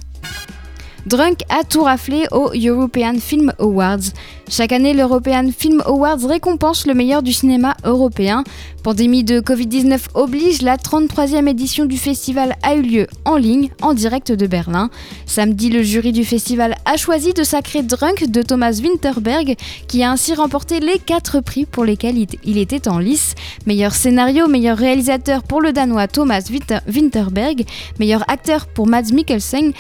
Drunk 1.08 1.40
a 1.48 1.64
tout 1.64 1.84
raflé 1.84 2.26
aux 2.32 2.52
European 2.54 3.14
Film 3.18 3.54
Awards. 3.60 4.12
Chaque 4.50 4.74
année, 4.74 4.94
l'European 4.94 5.52
Film 5.58 5.82
Awards 5.86 6.26
récompense 6.28 6.86
le 6.86 6.94
meilleur 6.94 7.24
du 7.24 7.32
cinéma 7.32 7.78
européen. 7.86 8.44
Pandémie 8.84 9.24
de 9.24 9.40
Covid-19 9.40 10.00
oblige, 10.16 10.62
la 10.62 10.76
33e 10.76 11.48
édition 11.48 11.86
du 11.86 11.98
festival 11.98 12.58
a 12.62 12.76
eu 12.76 12.82
lieu 12.82 13.08
en 13.24 13.38
ligne, 13.38 13.70
en 13.82 13.94
direct 13.94 14.34
de 14.34 14.48
Berlin. 14.48 14.90
Samedi, 15.26 15.70
le 15.70 15.82
jury 15.82 16.12
du 16.12 16.26
festival 16.26 16.76
a 16.84 16.98
choisi 16.98 17.32
de 17.32 17.44
sacrer 17.44 17.84
Drunk 17.84 18.30
de 18.30 18.42
Thomas 18.42 18.78
Winterberg, 18.84 19.56
qui 19.88 20.04
a 20.04 20.12
ainsi 20.12 20.34
remporté 20.34 20.82
les 20.82 21.00
quatre 21.00 21.40
prix 21.40 21.66
pour 21.66 21.86
lesquels 21.86 22.18
il 22.44 22.58
était 22.58 22.90
en 22.90 23.00
lice. 23.00 23.36
Meilleur 23.66 23.94
scénario, 23.94 24.48
meilleur 24.50 24.78
réalisateur 24.78 25.44
pour 25.44 25.62
le 25.62 25.72
Danois 25.72 26.10
Thomas 26.10 26.50
Winterberg, 26.94 27.64
meilleur 27.98 28.30
acteur 28.30 28.68
pour 28.68 28.88
Mads 28.88 29.14
Mikkelsen, 29.14 29.72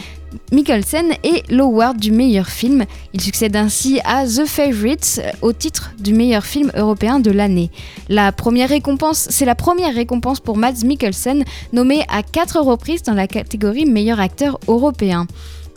Mikkelsen 0.52 1.14
et 1.24 1.44
l'award 1.50 1.98
du 1.98 2.12
meilleur 2.12 2.48
film. 2.48 2.86
Il 3.14 3.22
succède 3.22 3.56
ainsi 3.56 4.00
à 4.06 4.26
The 4.26 4.46
Favourites 4.46 5.22
au 5.42 5.54
titre 5.54 5.94
du 6.00 6.14
meilleur 6.14 6.46
film 6.46 6.72
européen 6.76 7.20
de 7.20 7.32
l'année. 7.32 7.70
La 8.10 8.32
première 8.32 8.70
récompense, 8.70 9.28
c'est 9.30 9.46
la 9.46 9.56
première 9.56 9.94
récompense 9.94 10.40
pour 10.40 10.58
Mads 10.58 10.84
Mikkelsen, 10.86 11.44
nommé 11.74 12.04
à 12.10 12.24
quatre 12.24 12.60
reprises 12.60 13.04
dans 13.04 13.14
la 13.14 13.28
catégorie 13.28 13.86
meilleur 13.86 14.20
acteur 14.20 14.60
européen. 14.68 15.28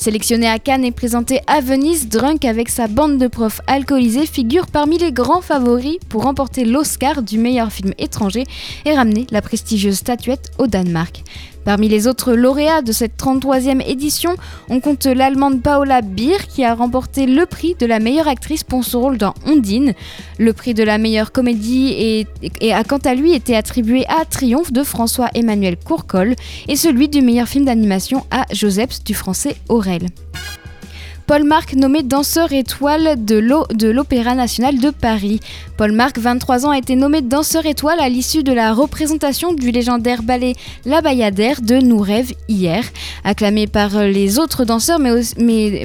Sélectionné 0.01 0.47
à 0.47 0.59
Cannes 0.59 0.87
et 0.87 0.93
présenté 0.93 1.41
à 1.47 1.61
Venise, 1.61 2.09
Drunk 2.09 2.47
avec 2.47 2.71
sa 2.71 2.89
bande 2.89 3.19
de 3.19 3.27
profs 3.27 3.61
alcoolisés 3.67 4.25
figure 4.25 4.67
parmi 4.67 4.97
les 4.97 5.13
grands 5.13 5.43
favoris 5.43 5.99
pour 6.09 6.23
remporter 6.23 6.65
l'Oscar 6.65 7.23
du 7.23 7.37
meilleur 7.37 7.71
film 7.71 7.93
étranger 7.99 8.45
et 8.87 8.95
ramener 8.95 9.27
la 9.31 9.43
prestigieuse 9.43 9.97
statuette 9.97 10.53
au 10.57 10.67
Danemark. 10.67 11.23
Parmi 11.65 11.89
les 11.89 12.07
autres 12.07 12.33
lauréats 12.33 12.83
de 12.83 12.93
cette 12.93 13.17
33e 13.19 13.83
édition, 13.87 14.35
on 14.69 14.81
compte 14.81 15.07
l'allemande 15.07 15.63
Paola 15.63 16.01
Beer 16.01 16.47
qui 16.49 16.65
a 16.65 16.75
remporté 16.75 17.27
le 17.27 17.47
prix 17.47 17.75
de 17.79 17.87
la 17.87 17.99
meilleure 17.99 18.29
actrice 18.29 18.65
pour 18.65 18.85
son 18.85 19.01
rôle 19.01 19.19
dans 19.19 19.35
Ondine. 19.47 19.95
Le 20.39 20.53
prix 20.53 20.75
de 20.75 20.83
la 20.83 20.99
meilleure 20.99 21.33
comédie 21.33 22.27
a 22.73 22.85
quant 22.85 22.99
à 22.99 23.15
lui 23.15 23.35
été 23.35 23.57
attribué 23.57 24.07
à 24.09 24.25
Triomphe 24.25 24.73
de 24.73 24.83
François-Emmanuel 24.83 25.77
Courcol 25.77 26.35
et 26.69 26.77
celui 26.77 27.09
du 27.09 27.21
meilleur 27.21 27.49
film 27.49 27.65
d'animation 27.65 28.25
à 28.31 28.47
Josephs 28.53 29.05
du 29.05 29.15
français 29.15 29.57
Aurel. 29.69 30.09
Paul 31.31 31.45
Marc 31.45 31.75
nommé 31.75 32.03
danseur 32.03 32.53
étoile 32.53 33.25
de 33.25 33.89
l'Opéra 33.89 34.35
national 34.35 34.81
de 34.81 34.91
Paris. 34.91 35.39
Paul 35.77 35.93
Marc, 35.93 36.19
23 36.19 36.67
ans, 36.67 36.71
a 36.71 36.79
été 36.79 36.97
nommé 36.97 37.23
danseur 37.23 37.67
étoile 37.67 38.01
à 38.01 38.09
l'issue 38.09 38.43
de 38.43 38.53
la 38.53 38.75
représentation 38.75 39.53
du 39.53 39.71
légendaire 39.71 40.25
ballet 40.25 40.55
La 40.85 41.03
Bayadère 41.03 41.63
de 41.63 41.77
Nous 41.77 42.05
hier. 42.49 42.83
Acclamé 43.23 43.69
par 43.69 43.97
les 44.03 44.41
autres 44.41 44.65
danseurs, 44.65 44.99
mais, 44.99 45.23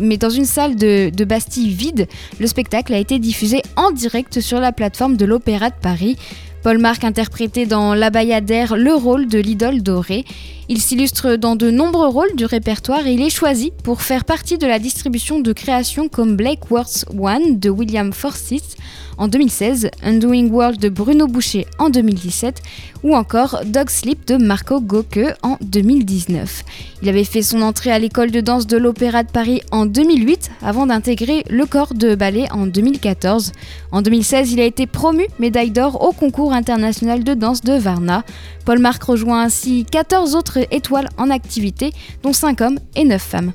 mais, 0.02 0.18
dans 0.18 0.32
une 0.32 0.46
salle 0.46 0.78
de, 0.78 1.12
de 1.16 1.26
Bastille 1.26 1.70
vide, 1.70 2.08
le 2.40 2.48
spectacle 2.48 2.96
a 2.96 2.98
été 2.98 3.20
diffusé 3.20 3.62
en 3.76 3.92
direct 3.92 4.40
sur 4.40 4.60
la 4.60 4.72
plateforme 4.72 5.16
de 5.16 5.26
l'Opéra 5.26 5.70
de 5.70 5.76
Paris. 5.80 6.18
Paul 6.66 6.80
Marc 6.80 7.04
interprétait 7.04 7.68
dans 7.68 7.94
La 7.94 8.10
Bayadère 8.10 8.76
le 8.76 8.96
rôle 8.96 9.28
de 9.28 9.38
l'idole 9.38 9.84
dorée. 9.84 10.26
Il 10.68 10.82
s'illustre 10.82 11.36
dans 11.36 11.56
de 11.56 11.70
nombreux 11.70 12.08
rôles 12.08 12.36
du 12.36 12.46
répertoire 12.46 13.06
et 13.06 13.14
il 13.14 13.22
est 13.22 13.30
choisi 13.30 13.72
pour 13.84 14.02
faire 14.02 14.26
partie 14.26 14.58
de 14.58 14.66
la 14.66 14.80
distribution 14.80 15.40
de 15.40 15.54
créations 15.54 16.10
comme 16.10 16.36
Blake 16.36 16.72
Worth 16.72 17.06
One 17.16 17.60
de 17.60 17.70
William 17.70 18.12
Forsyth 18.12 18.76
en 19.18 19.28
2016, 19.28 19.92
Undoing 20.04 20.48
World 20.48 20.80
de 20.80 20.90
Bruno 20.90 21.28
Boucher 21.28 21.68
en 21.80 21.90
2017 21.90 22.62
ou 23.04 23.16
encore 23.16 23.62
Dog 23.66 23.90
Sleep 23.90 24.28
de 24.28 24.36
Marco 24.36 24.82
Gauque 24.82 25.20
en 25.42 25.58
2019. 25.62 26.64
Il 27.02 27.10
avait 27.10 27.24
fait 27.24 27.42
son 27.42 27.62
entrée 27.62 27.92
à 27.92 28.00
l'école 28.00 28.32
de 28.32 28.42
danse 28.42 28.68
de 28.68 28.78
l'Opéra 28.78 29.24
de 29.24 29.32
Paris 29.32 29.62
en 29.72 29.86
2008 29.86 30.52
avant 30.62 30.88
d'intégrer 30.88 31.44
le 31.50 31.66
corps 31.66 31.94
de 31.94 32.16
ballet 32.16 32.48
en 32.52 32.66
2014. 32.66 33.52
En 33.92 34.02
2016, 34.02 34.52
il 34.52 34.60
a 34.60 34.66
été 34.66 34.88
promu 34.88 35.28
médaille 35.40 35.72
d'or 35.72 36.02
au 36.02 36.12
concours 36.12 36.54
international 36.54 37.24
de 37.24 37.34
danse 37.34 37.62
de 37.62 37.74
Varna. 37.74 38.24
Paul 38.66 38.80
Marc 38.80 39.04
rejoint 39.04 39.44
ainsi 39.44 39.86
14 39.90 40.36
autres 40.36 40.55
étoiles 40.72 41.10
en 41.18 41.30
activité, 41.30 41.92
dont 42.24 42.34
5 42.34 42.62
hommes 42.62 42.80
et 42.96 43.04
9 43.04 43.22
femmes. 43.22 43.54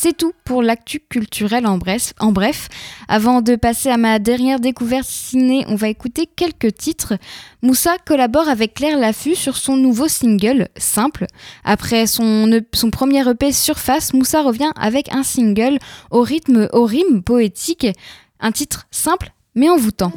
C'est 0.00 0.16
tout 0.16 0.32
pour 0.44 0.62
l'actu 0.62 1.00
culturel 1.00 1.66
en 1.66 1.76
bref. 1.76 2.12
en 2.20 2.30
bref. 2.30 2.68
Avant 3.08 3.42
de 3.42 3.56
passer 3.56 3.88
à 3.88 3.96
ma 3.96 4.20
dernière 4.20 4.60
découverte 4.60 5.08
ciné, 5.08 5.64
on 5.66 5.74
va 5.74 5.88
écouter 5.88 6.26
quelques 6.26 6.72
titres. 6.76 7.14
Moussa 7.62 7.96
collabore 8.06 8.48
avec 8.48 8.74
Claire 8.74 8.96
Laffut 8.96 9.34
sur 9.34 9.56
son 9.56 9.76
nouveau 9.76 10.06
single, 10.06 10.68
Simple. 10.76 11.26
Après 11.64 12.06
son, 12.06 12.48
e 12.52 12.60
son 12.72 12.90
premier 12.90 13.28
EP 13.28 13.50
Surface, 13.50 14.14
Moussa 14.14 14.42
revient 14.42 14.70
avec 14.80 15.12
un 15.12 15.24
single 15.24 15.78
au 16.12 16.22
rythme, 16.22 16.68
au 16.72 16.84
rime 16.84 17.24
poétique. 17.24 17.88
Un 18.38 18.52
titre 18.52 18.86
simple 18.92 19.32
mais 19.56 19.68
envoûtant. 19.68 20.12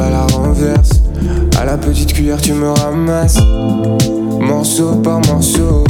À 0.00 0.10
la 0.10 0.26
renverse, 0.26 0.90
à 1.58 1.64
la 1.64 1.76
petite 1.76 2.12
cuillère 2.12 2.40
tu 2.40 2.52
me 2.52 2.70
ramasses, 2.70 3.38
morceau 4.40 4.92
par 4.96 5.20
morceau, 5.26 5.84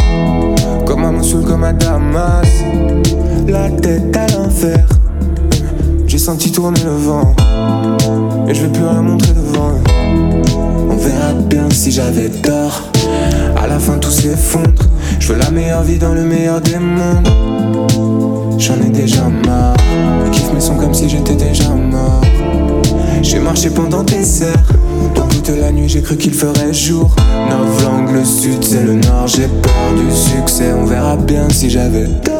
comme 0.86 1.04
un 1.04 1.12
moussoul, 1.12 1.44
comme 1.44 1.64
un 1.64 1.72
damas, 1.72 2.48
la 3.46 3.70
tête 3.70 4.16
à 4.16 4.26
l'enfer. 4.28 4.86
J'ai 6.06 6.18
senti 6.18 6.50
tourner 6.50 6.80
le 6.84 6.92
vent, 6.92 7.34
et 8.48 8.54
je 8.54 8.62
vais 8.62 8.72
plus 8.72 8.84
rien 8.84 9.02
montrer 9.02 9.32
devant 9.32 9.70
eux. 9.70 10.42
On 10.90 10.96
verra 10.96 11.32
bien 11.48 11.68
si 11.70 11.90
j'avais 11.90 12.28
tort. 12.28 12.90
À 13.56 13.66
la 13.66 13.78
fin 13.78 13.98
tout 13.98 14.10
s'effondre. 14.10 14.84
Je 15.18 15.32
veux 15.32 15.38
la 15.38 15.50
meilleure 15.50 15.82
vie 15.82 15.98
dans 15.98 16.14
le 16.14 16.22
meilleur 16.22 16.60
des 16.60 16.78
mondes. 16.78 17.28
J'en 18.58 18.74
ai 18.76 18.88
déjà 18.90 19.22
marre. 19.46 19.76
Je 20.26 20.30
kiffe 20.30 20.52
mes 20.52 20.60
sons 20.60 20.76
comme 20.76 20.94
si 20.94 21.08
j'étais 21.08 21.34
déjà 21.34 21.68
mort. 21.68 22.22
J'ai 23.22 23.40
marché 23.40 23.70
pendant 23.70 24.02
des 24.02 24.42
heures. 24.42 24.54
Dans 25.14 25.26
toute 25.26 25.48
la 25.48 25.72
nuit, 25.72 25.88
j'ai 25.88 26.02
cru 26.02 26.16
qu'il 26.16 26.32
ferait 26.32 26.72
jour. 26.72 27.14
Novlangue, 27.50 28.12
le 28.12 28.24
sud, 28.24 28.62
c'est 28.62 28.84
le 28.84 28.94
nord. 28.94 29.26
J'ai 29.26 29.48
peur 29.48 29.92
du 29.96 30.14
succès. 30.14 30.72
On 30.72 30.84
verra 30.84 31.16
bien 31.16 31.48
si 31.50 31.68
j'avais 31.68 32.06
tort. 32.24 32.37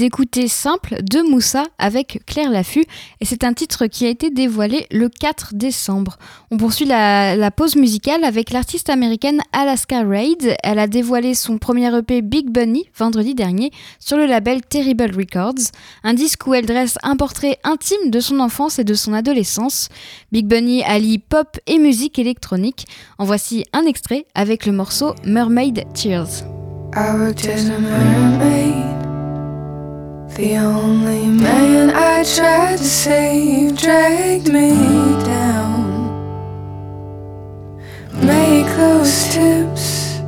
D'écouter 0.00 0.48
Simple 0.48 1.02
de 1.02 1.20
Moussa 1.20 1.64
avec 1.78 2.22
Claire 2.24 2.50
Laffut 2.50 2.86
et 3.20 3.26
c'est 3.26 3.44
un 3.44 3.52
titre 3.52 3.84
qui 3.84 4.06
a 4.06 4.08
été 4.08 4.30
dévoilé 4.30 4.86
le 4.90 5.10
4 5.10 5.50
décembre. 5.52 6.16
On 6.50 6.56
poursuit 6.56 6.86
la, 6.86 7.50
pause 7.50 7.76
musicale 7.76 8.24
avec 8.24 8.50
l'artiste 8.50 8.88
américaine 8.88 9.42
Alaska 9.52 10.02
Raid. 10.02 10.56
Elle 10.62 10.78
a 10.78 10.86
dévoilé 10.86 11.34
son 11.34 11.58
premier 11.58 11.94
EP 11.94 12.22
Big 12.22 12.48
Bunny 12.48 12.88
vendredi 12.96 13.34
dernier 13.34 13.72
sur 13.98 14.16
le 14.16 14.24
label 14.24 14.62
Terrible 14.62 15.10
Records, 15.14 15.70
un 16.02 16.14
disque 16.14 16.46
où 16.46 16.54
elle 16.54 16.64
dresse 16.64 16.96
un 17.02 17.16
portrait 17.16 17.58
intime 17.62 18.10
de 18.10 18.20
son 18.20 18.40
enfance 18.40 18.78
et 18.78 18.84
de 18.84 18.94
son 18.94 19.12
adolescence. 19.12 19.90
Big 20.32 20.46
Bunny 20.46 20.82
allie 20.82 21.18
pop 21.18 21.58
et 21.66 21.78
musique 21.78 22.18
électronique. 22.18 22.86
En 23.18 23.26
voici 23.26 23.66
un 23.74 23.84
extrait 23.84 24.24
avec 24.34 24.64
le 24.64 24.72
morceau 24.72 25.14
Mermaid 25.26 25.84
Tears. 25.92 26.46
The 30.36 30.56
only 30.56 31.26
man 31.26 31.90
I 31.90 32.22
tried 32.22 32.78
to 32.78 32.84
save 32.84 33.76
dragged 33.76 34.52
me 34.52 34.70
down. 35.24 35.80
Make 38.22 38.66
those 38.76 39.28
tips, 39.34 40.20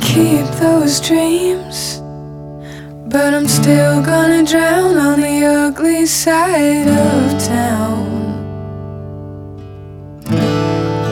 keep 0.00 0.46
those 0.60 1.00
dreams. 1.00 2.00
But 3.12 3.34
I'm 3.34 3.46
still 3.46 4.02
gonna 4.02 4.44
drown 4.44 4.96
on 4.96 5.20
the 5.20 5.44
ugly 5.44 6.06
side 6.06 6.88
of 6.88 7.44
town. 7.44 8.22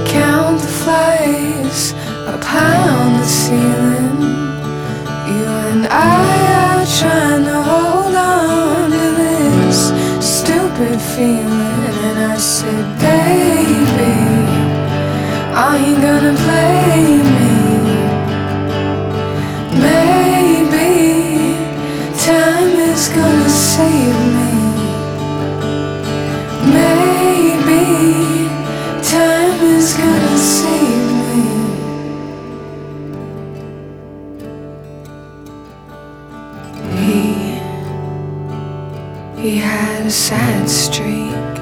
Count 0.06 0.60
the 0.60 0.72
flies 0.82 1.94
on 2.88 3.12
the 3.18 3.24
ceiling. 3.24 4.20
You 5.28 5.44
and 5.70 5.86
I 5.86 6.49
sad 40.10 40.68
streak. 40.68 41.54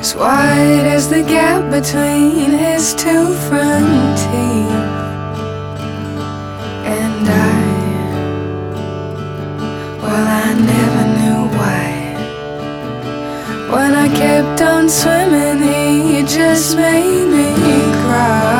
As 0.00 0.16
wide 0.16 0.86
as 0.96 1.08
the 1.08 1.22
gap 1.22 1.70
between 1.70 2.50
his 2.50 2.94
two 2.94 3.32
front 3.46 4.18
teeth. 4.18 4.84
And 6.98 7.28
I 7.28 7.56
Well 10.02 10.26
I 10.44 10.54
never 10.72 11.04
knew 11.18 11.42
why. 11.56 11.84
When 13.72 13.94
I 13.94 14.08
kept 14.08 14.60
on 14.62 14.88
swimming 14.88 15.62
he 15.62 16.22
just 16.22 16.76
made 16.76 17.26
me 17.28 17.54
cry 18.02 18.55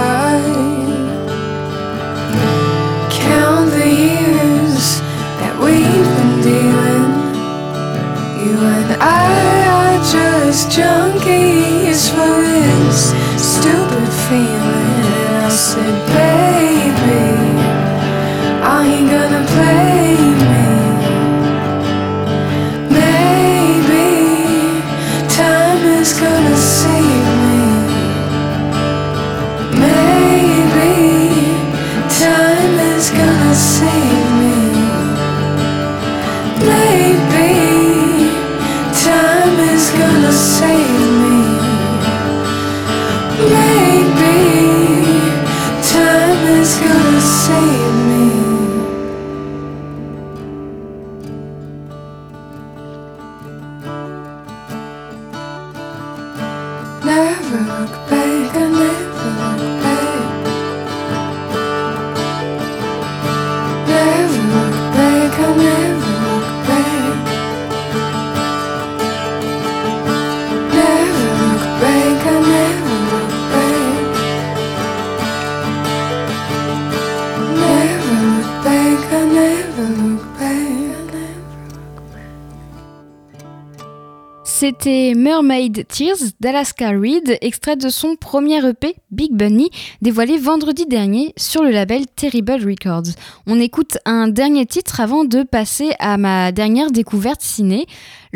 Tears 85.96 86.32
d'Alaska 86.40 86.90
Reed, 86.90 87.38
extrait 87.40 87.76
de 87.76 87.88
son 87.88 88.16
premier 88.16 88.58
EP 88.68 88.96
Big 89.10 89.32
Bunny, 89.32 89.70
dévoilé 90.02 90.36
vendredi 90.36 90.84
dernier 90.84 91.32
sur 91.38 91.62
le 91.62 91.70
label 91.70 92.06
Terrible 92.06 92.62
Records. 92.62 93.14
On 93.46 93.58
écoute 93.58 93.96
un 94.04 94.28
dernier 94.28 94.66
titre 94.66 95.00
avant 95.00 95.24
de 95.24 95.42
passer 95.42 95.94
à 95.98 96.18
ma 96.18 96.52
dernière 96.52 96.90
découverte 96.90 97.40
ciné. 97.40 97.86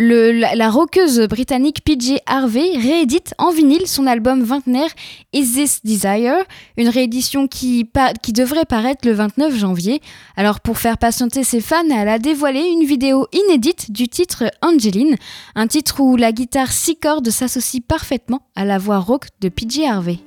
La, 0.03 0.55
la 0.55 0.71
rockeuse 0.71 1.21
britannique 1.29 1.85
PJ 1.85 2.21
Harvey 2.25 2.71
réédite 2.75 3.35
en 3.37 3.51
vinyle 3.51 3.87
son 3.87 4.07
album 4.07 4.43
vingtenaire 4.43 4.89
Is 5.35 5.53
This 5.53 5.81
Desire, 5.85 6.43
une 6.79 6.89
réédition 6.89 7.47
qui, 7.47 7.87
devrait 8.33 8.65
paraître 8.65 9.07
le 9.07 9.13
29 9.13 9.55
janvier. 9.55 10.01
Alors 10.37 10.61
pour 10.61 10.79
faire 10.79 10.97
patienter 10.97 11.45
ses 11.45 11.61
fans, 11.61 11.87
elle 11.95 12.09
a 12.09 12.19
dévoilé 12.19 12.61
une 12.61 12.87
vidéo 12.87 13.27
inédite 13.35 13.93
du 13.93 14.09
titre 14.09 14.45
Angeline, 14.63 15.17
un 15.55 15.67
titre 15.67 16.01
où 16.01 16.17
la 16.17 16.33
guitare 16.33 16.73
six 16.73 16.97
cordes 16.97 17.29
s'associe 17.29 17.83
parfaitement 17.87 18.41
à 18.57 18.65
la 18.65 18.79
voix 18.79 19.01
rauque 19.01 19.29
de 19.43 19.51
PJ 19.51 19.81
Harvey. 19.81 20.19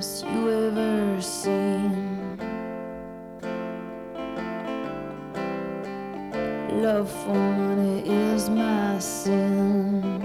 You 0.00 0.48
ever 0.68 1.20
seen. 1.20 2.38
Love 6.70 7.10
for 7.10 7.34
money 7.34 8.08
is 8.08 8.48
my 8.48 8.96
sin. 9.00 10.22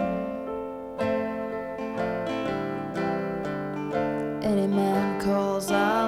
Any 4.43 4.67
man 4.67 5.19
calls, 5.19 5.71
I'll 5.71 6.02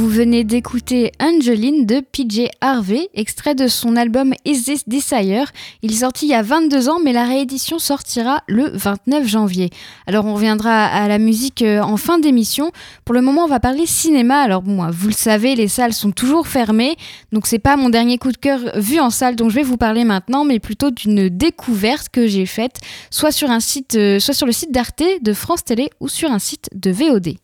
Vous 0.00 0.08
venez 0.08 0.44
d'écouter 0.44 1.12
Angeline 1.20 1.84
de 1.84 2.00
PJ 2.00 2.48
Harvey, 2.62 3.10
extrait 3.12 3.54
de 3.54 3.68
son 3.68 3.96
album 3.96 4.32
Is 4.46 4.62
This 4.62 4.88
Desire. 4.88 5.52
Il 5.82 5.92
est 5.92 5.96
sorti 5.96 6.24
il 6.24 6.30
y 6.30 6.34
a 6.34 6.40
22 6.40 6.88
ans, 6.88 7.00
mais 7.04 7.12
la 7.12 7.26
réédition 7.26 7.78
sortira 7.78 8.42
le 8.48 8.70
29 8.72 9.28
janvier. 9.28 9.68
Alors 10.06 10.24
on 10.24 10.32
reviendra 10.32 10.86
à 10.86 11.06
la 11.06 11.18
musique 11.18 11.60
euh, 11.60 11.82
en 11.82 11.98
fin 11.98 12.18
d'émission. 12.18 12.72
Pour 13.04 13.14
le 13.14 13.20
moment, 13.20 13.44
on 13.44 13.46
va 13.46 13.60
parler 13.60 13.84
cinéma. 13.84 14.40
Alors 14.40 14.62
bon, 14.62 14.88
vous 14.90 15.08
le 15.08 15.12
savez, 15.12 15.54
les 15.54 15.68
salles 15.68 15.92
sont 15.92 16.12
toujours 16.12 16.48
fermées, 16.48 16.96
donc 17.30 17.46
c'est 17.46 17.58
pas 17.58 17.76
mon 17.76 17.90
dernier 17.90 18.16
coup 18.16 18.32
de 18.32 18.38
cœur 18.38 18.60
vu 18.76 19.00
en 19.00 19.10
salle 19.10 19.36
dont 19.36 19.50
je 19.50 19.56
vais 19.56 19.62
vous 19.62 19.76
parler 19.76 20.04
maintenant, 20.04 20.46
mais 20.46 20.60
plutôt 20.60 20.90
d'une 20.90 21.28
découverte 21.28 22.08
que 22.08 22.26
j'ai 22.26 22.46
faite, 22.46 22.78
soit 23.10 23.32
sur 23.32 23.50
un 23.50 23.60
site, 23.60 23.96
euh, 23.96 24.18
soit 24.18 24.32
sur 24.32 24.46
le 24.46 24.52
site 24.52 24.72
d'Arte, 24.72 25.02
de 25.20 25.32
France 25.34 25.62
Télé 25.62 25.90
ou 26.00 26.08
sur 26.08 26.32
un 26.32 26.38
site 26.38 26.70
de 26.74 26.90
VOD. 26.90 27.34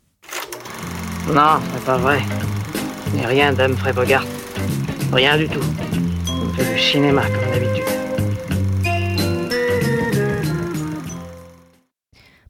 Non, 1.34 1.58
c'est 1.72 1.84
pas 1.84 1.96
vrai. 1.96 2.20
Je 3.10 3.16
n'ai 3.16 3.26
rien 3.26 3.52
d'Humphrey 3.52 3.92
Bogart. 3.92 4.24
Rien 5.12 5.36
du 5.36 5.48
tout. 5.48 5.60
On 6.30 6.52
fait 6.54 6.72
du 6.72 6.78
cinéma 6.80 7.22
comme 7.22 7.50
d'habitude. 7.50 7.95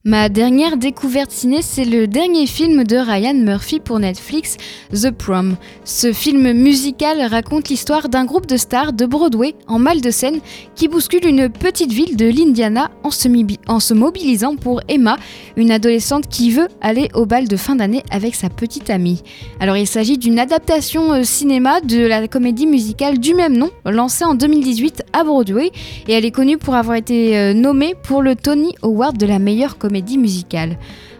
Ma 0.08 0.28
dernière 0.28 0.76
découverte 0.76 1.32
ciné, 1.32 1.62
c'est 1.62 1.84
le 1.84 2.06
dernier 2.06 2.46
film 2.46 2.84
de 2.84 2.96
Ryan 2.96 3.34
Murphy 3.34 3.80
pour 3.80 3.98
Netflix, 3.98 4.56
The 4.92 5.10
Prom. 5.10 5.56
Ce 5.84 6.12
film 6.12 6.52
musical 6.52 7.22
raconte 7.22 7.70
l'histoire 7.70 8.08
d'un 8.08 8.24
groupe 8.24 8.46
de 8.46 8.56
stars 8.56 8.92
de 8.92 9.04
Broadway 9.04 9.56
en 9.66 9.80
mal 9.80 10.00
de 10.00 10.12
scène 10.12 10.38
qui 10.76 10.86
bouscule 10.86 11.26
une 11.26 11.48
petite 11.48 11.90
ville 11.90 12.16
de 12.16 12.26
l'Indiana 12.26 12.92
en 13.02 13.10
se, 13.10 13.94
mobilisant 13.94 14.54
pour 14.54 14.80
Emma, 14.86 15.16
une 15.56 15.72
adolescente 15.72 16.28
qui 16.28 16.52
veut 16.52 16.68
aller 16.80 17.08
au 17.14 17.26
bal 17.26 17.48
de 17.48 17.56
fin 17.56 17.74
d'année 17.74 18.04
avec 18.12 18.36
sa 18.36 18.48
petite 18.48 18.90
amie. 18.90 19.24
Alors 19.58 19.76
il 19.76 19.88
s'agit 19.88 20.18
d'une 20.18 20.38
adaptation 20.38 21.14
euh, 21.14 21.24
cinéma 21.24 21.80
de 21.80 22.06
la 22.06 22.28
comédie 22.28 22.68
musicale 22.68 23.18
du 23.18 23.34
même 23.34 23.56
nom, 23.56 23.70
lancée 23.84 24.24
en 24.24 24.36
2018 24.36 25.02
à 25.12 25.24
Broadway, 25.24 25.72
et 26.06 26.12
elle 26.12 26.24
est 26.24 26.30
connue 26.30 26.58
pour 26.58 26.76
avoir 26.76 26.96
été 26.96 27.36
euh, 27.36 27.54
nommée 27.54 27.96
pour 28.04 28.22
le 28.22 28.36
Tony 28.36 28.72
Award 28.84 29.18
de 29.18 29.26
la 29.26 29.40
meilleure 29.40 29.76
comédie 29.78 29.95
musicale. 30.18 30.76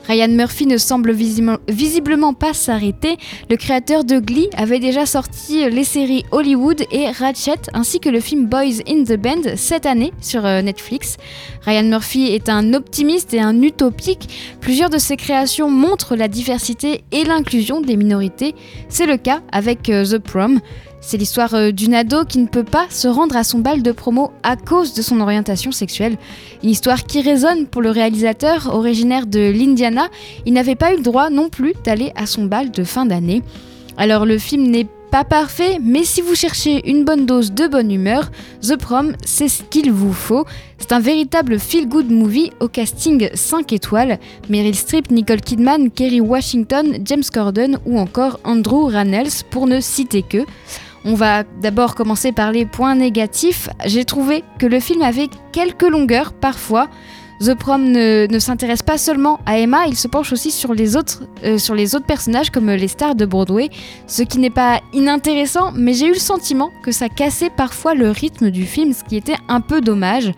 Ryan 0.07 0.29
Murphy 0.29 0.67
ne 0.67 0.79
semble 0.79 1.13
visiblement 1.13 2.33
pas 2.33 2.55
s'arrêter. 2.55 3.17
Le 3.51 3.57
créateur 3.57 4.05
de 4.05 4.21
Glee 4.21 4.49
avait 4.57 4.79
déjà 4.79 5.05
sorti 5.05 5.69
les 5.69 5.83
séries 5.83 6.25
Hollywood 6.31 6.85
et 6.93 7.11
Ratchet 7.11 7.71
ainsi 7.73 7.99
que 7.99 8.09
le 8.09 8.21
film 8.21 8.47
Boys 8.47 8.83
in 8.89 9.03
the 9.03 9.17
Band 9.17 9.57
cette 9.57 9.85
année 9.85 10.13
sur 10.21 10.47
euh, 10.47 10.63
Netflix. 10.63 11.17
Ryan 11.63 11.85
Murphy 11.85 12.29
est 12.29 12.49
un 12.49 12.73
optimiste 12.75 13.35
et 13.35 13.41
un 13.41 13.61
utopique. 13.63 14.57
Plusieurs 14.61 14.91
de 14.91 14.99
ses 14.99 15.17
créations 15.17 15.71
montrent 15.71 16.15
la 16.15 16.29
diversité 16.29 17.03
et 17.11 17.25
l'inclusion 17.25 17.81
des 17.81 17.97
minorités. 17.97 18.55
C'est 18.89 19.07
le 19.07 19.17
cas 19.17 19.41
avec 19.51 19.89
euh, 19.89 20.05
The 20.05 20.19
Prom. 20.19 20.61
C'est 21.01 21.19
l'histoire 21.19 21.55
euh, 21.55 21.71
d'une 21.71 21.95
ado 21.95 22.25
qui 22.25 22.39
ne 22.39 22.47
peut 22.47 22.65
pas 22.65 22.87
se 22.91 23.09
rendre 23.09 23.37
à 23.37 23.45
son 23.45 23.59
bal 23.59 23.83
de 23.83 23.93
promo 23.93 24.33
à 24.43 24.57
cause 24.57 24.95
de 24.95 25.03
son 25.03 25.21
orientation 25.21 25.73
sexuelle. 25.73 26.17
Une 26.63 26.71
histoire 26.71 27.05
qui 27.05 27.21
résonne 27.21 27.67
pour 27.67 27.83
le 27.83 27.91
réalisateur 27.91 28.75
originaire 28.75 29.27
de 29.27 29.51
l'Indiana. 29.51 30.09
Il 30.47 30.55
n'avait 30.55 30.75
pas 30.75 30.93
eu 30.93 30.97
le 30.97 31.03
droit 31.03 31.31
non 31.31 31.49
plus 31.49 31.75
d'aller 31.85 32.13
à 32.17 32.27
son 32.27 32.45
bal 32.45 32.71
de 32.71 32.85
fin 32.85 33.07
d'année. 33.07 33.43
Alors 33.97 34.27
le 34.27 34.39
film 34.39 34.65
n'est 34.65 34.87
pas 35.11 35.25
parfait, 35.25 35.79
mais 35.81 36.05
si 36.05 36.21
vous 36.21 36.35
cherchez 36.35 36.91
une 36.91 37.05
bonne 37.05 37.27
dose 37.27 37.53
de 37.53 37.69
bonne 37.69 37.91
humeur, 37.91 38.31
The 38.61 38.77
Prom, 38.77 39.15
c'est 39.25 39.49
ce 39.49 39.63
qu'il 39.63 39.93
vous 39.93 40.13
faut. 40.13 40.45
C'est 40.79 40.93
un 40.93 41.01
véritable 41.01 41.59
feel-good 41.59 42.11
movie 42.11 42.51
au 42.61 42.69
casting 42.69 43.29
5 43.33 43.73
étoiles. 43.73 44.19
Meryl 44.51 44.75
Streep, 44.75 45.11
Nicole 45.11 45.41
Kidman, 45.41 45.91
Kerry 45.91 46.21
Washington, 46.21 46.99
James 47.05 47.23
Corden 47.33 47.79
ou 47.87 47.99
encore 47.99 48.41
Andrew 48.45 48.91
Rannells 48.91 49.45
pour 49.51 49.67
ne 49.67 49.81
citer 49.81 50.23
que. 50.23 50.45
On 51.09 51.15
va 51.15 51.45
d'abord 51.63 51.95
commencer 51.95 52.33
par 52.33 52.51
les 52.51 52.67
points 52.67 52.97
négatifs. 52.97 53.69
J'ai 53.85 54.05
trouvé 54.05 54.43
que 54.59 54.67
le 54.67 54.81
film 54.81 55.03
avait 55.03 55.29
quelques 55.53 55.89
longueurs 55.89 56.33
parfois. 56.33 56.89
The 57.41 57.55
Prom 57.55 57.93
ne, 57.93 58.39
s'intéresse 58.41 58.83
pas 58.83 58.99
seulement 58.99 59.39
à 59.47 59.59
Emma, 59.59 59.87
il 59.87 59.95
se 59.95 60.09
penche 60.09 60.33
aussi 60.33 60.51
sur 60.51 60.75
les, 60.75 60.97
autres, 60.97 61.23
euh, 61.45 61.59
sur 61.59 61.77
les 61.77 61.95
autres 61.95 62.07
personnages 62.07 62.51
comme 62.51 62.71
les 62.71 62.89
stars 62.89 63.15
de 63.15 63.25
Broadway, 63.25 63.69
ce 64.09 64.23
qui 64.23 64.39
n'est 64.39 64.51
pas 64.51 64.81
inintéressant, 64.95 65.71
mais 65.75 65.93
j'ai 65.93 66.07
eu 66.07 66.15
le 66.15 66.19
sentiment 66.19 66.71
que 66.83 66.91
ça 66.91 67.09
cassait 67.09 67.51
parfois 67.51 67.95
le 67.95 68.11
rythme 68.11 68.51
du 68.51 68.65
film, 68.65 68.93
ce 68.93 69.05
qui 69.05 69.17
était 69.17 69.37
un 69.49 69.61
peu 69.61 69.83
dommage. 69.83 70.33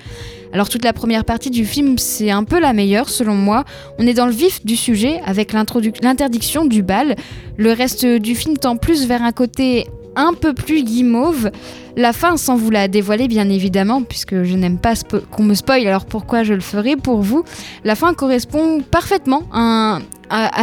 Alors 0.52 0.68
toute 0.68 0.84
la 0.84 0.92
première 0.92 1.24
partie 1.24 1.50
du 1.50 1.64
film, 1.64 1.98
c'est 1.98 2.30
un 2.30 2.44
peu 2.44 2.58
la 2.58 2.72
meilleure 2.72 3.08
selon 3.08 3.34
moi. 3.34 3.64
On 3.98 4.06
est 4.06 4.14
dans 4.14 4.26
le 4.26 4.32
vif 4.32 4.66
du 4.66 4.76
sujet 4.76 5.20
avec 5.24 5.52
l'interdiction 5.52 6.64
du 6.64 6.82
bal. 6.82 7.16
Le 7.56 7.72
reste 7.72 8.04
du 8.04 8.34
film 8.34 8.56
tend 8.56 8.76
plus 8.76 9.06
vers 9.06 9.22
un 9.22 9.32
côté 9.32 9.86
un 10.18 10.34
peu 10.34 10.52
plus 10.52 10.82
guimauve. 10.82 11.50
La 11.96 12.12
fin, 12.12 12.36
sans 12.36 12.56
vous 12.56 12.70
la 12.70 12.88
dévoiler 12.88 13.28
bien 13.28 13.48
évidemment, 13.48 14.02
puisque 14.02 14.42
je 14.42 14.54
n'aime 14.54 14.78
pas 14.78 14.94
qu'on 15.30 15.42
me 15.42 15.54
spoil, 15.54 15.86
alors 15.86 16.04
pourquoi 16.04 16.42
je 16.42 16.54
le 16.54 16.60
ferai 16.60 16.96
pour 16.96 17.22
vous? 17.22 17.44
La 17.84 17.94
fin 17.94 18.12
correspond 18.14 18.80
parfaitement 18.82 19.44
à, 19.52 20.00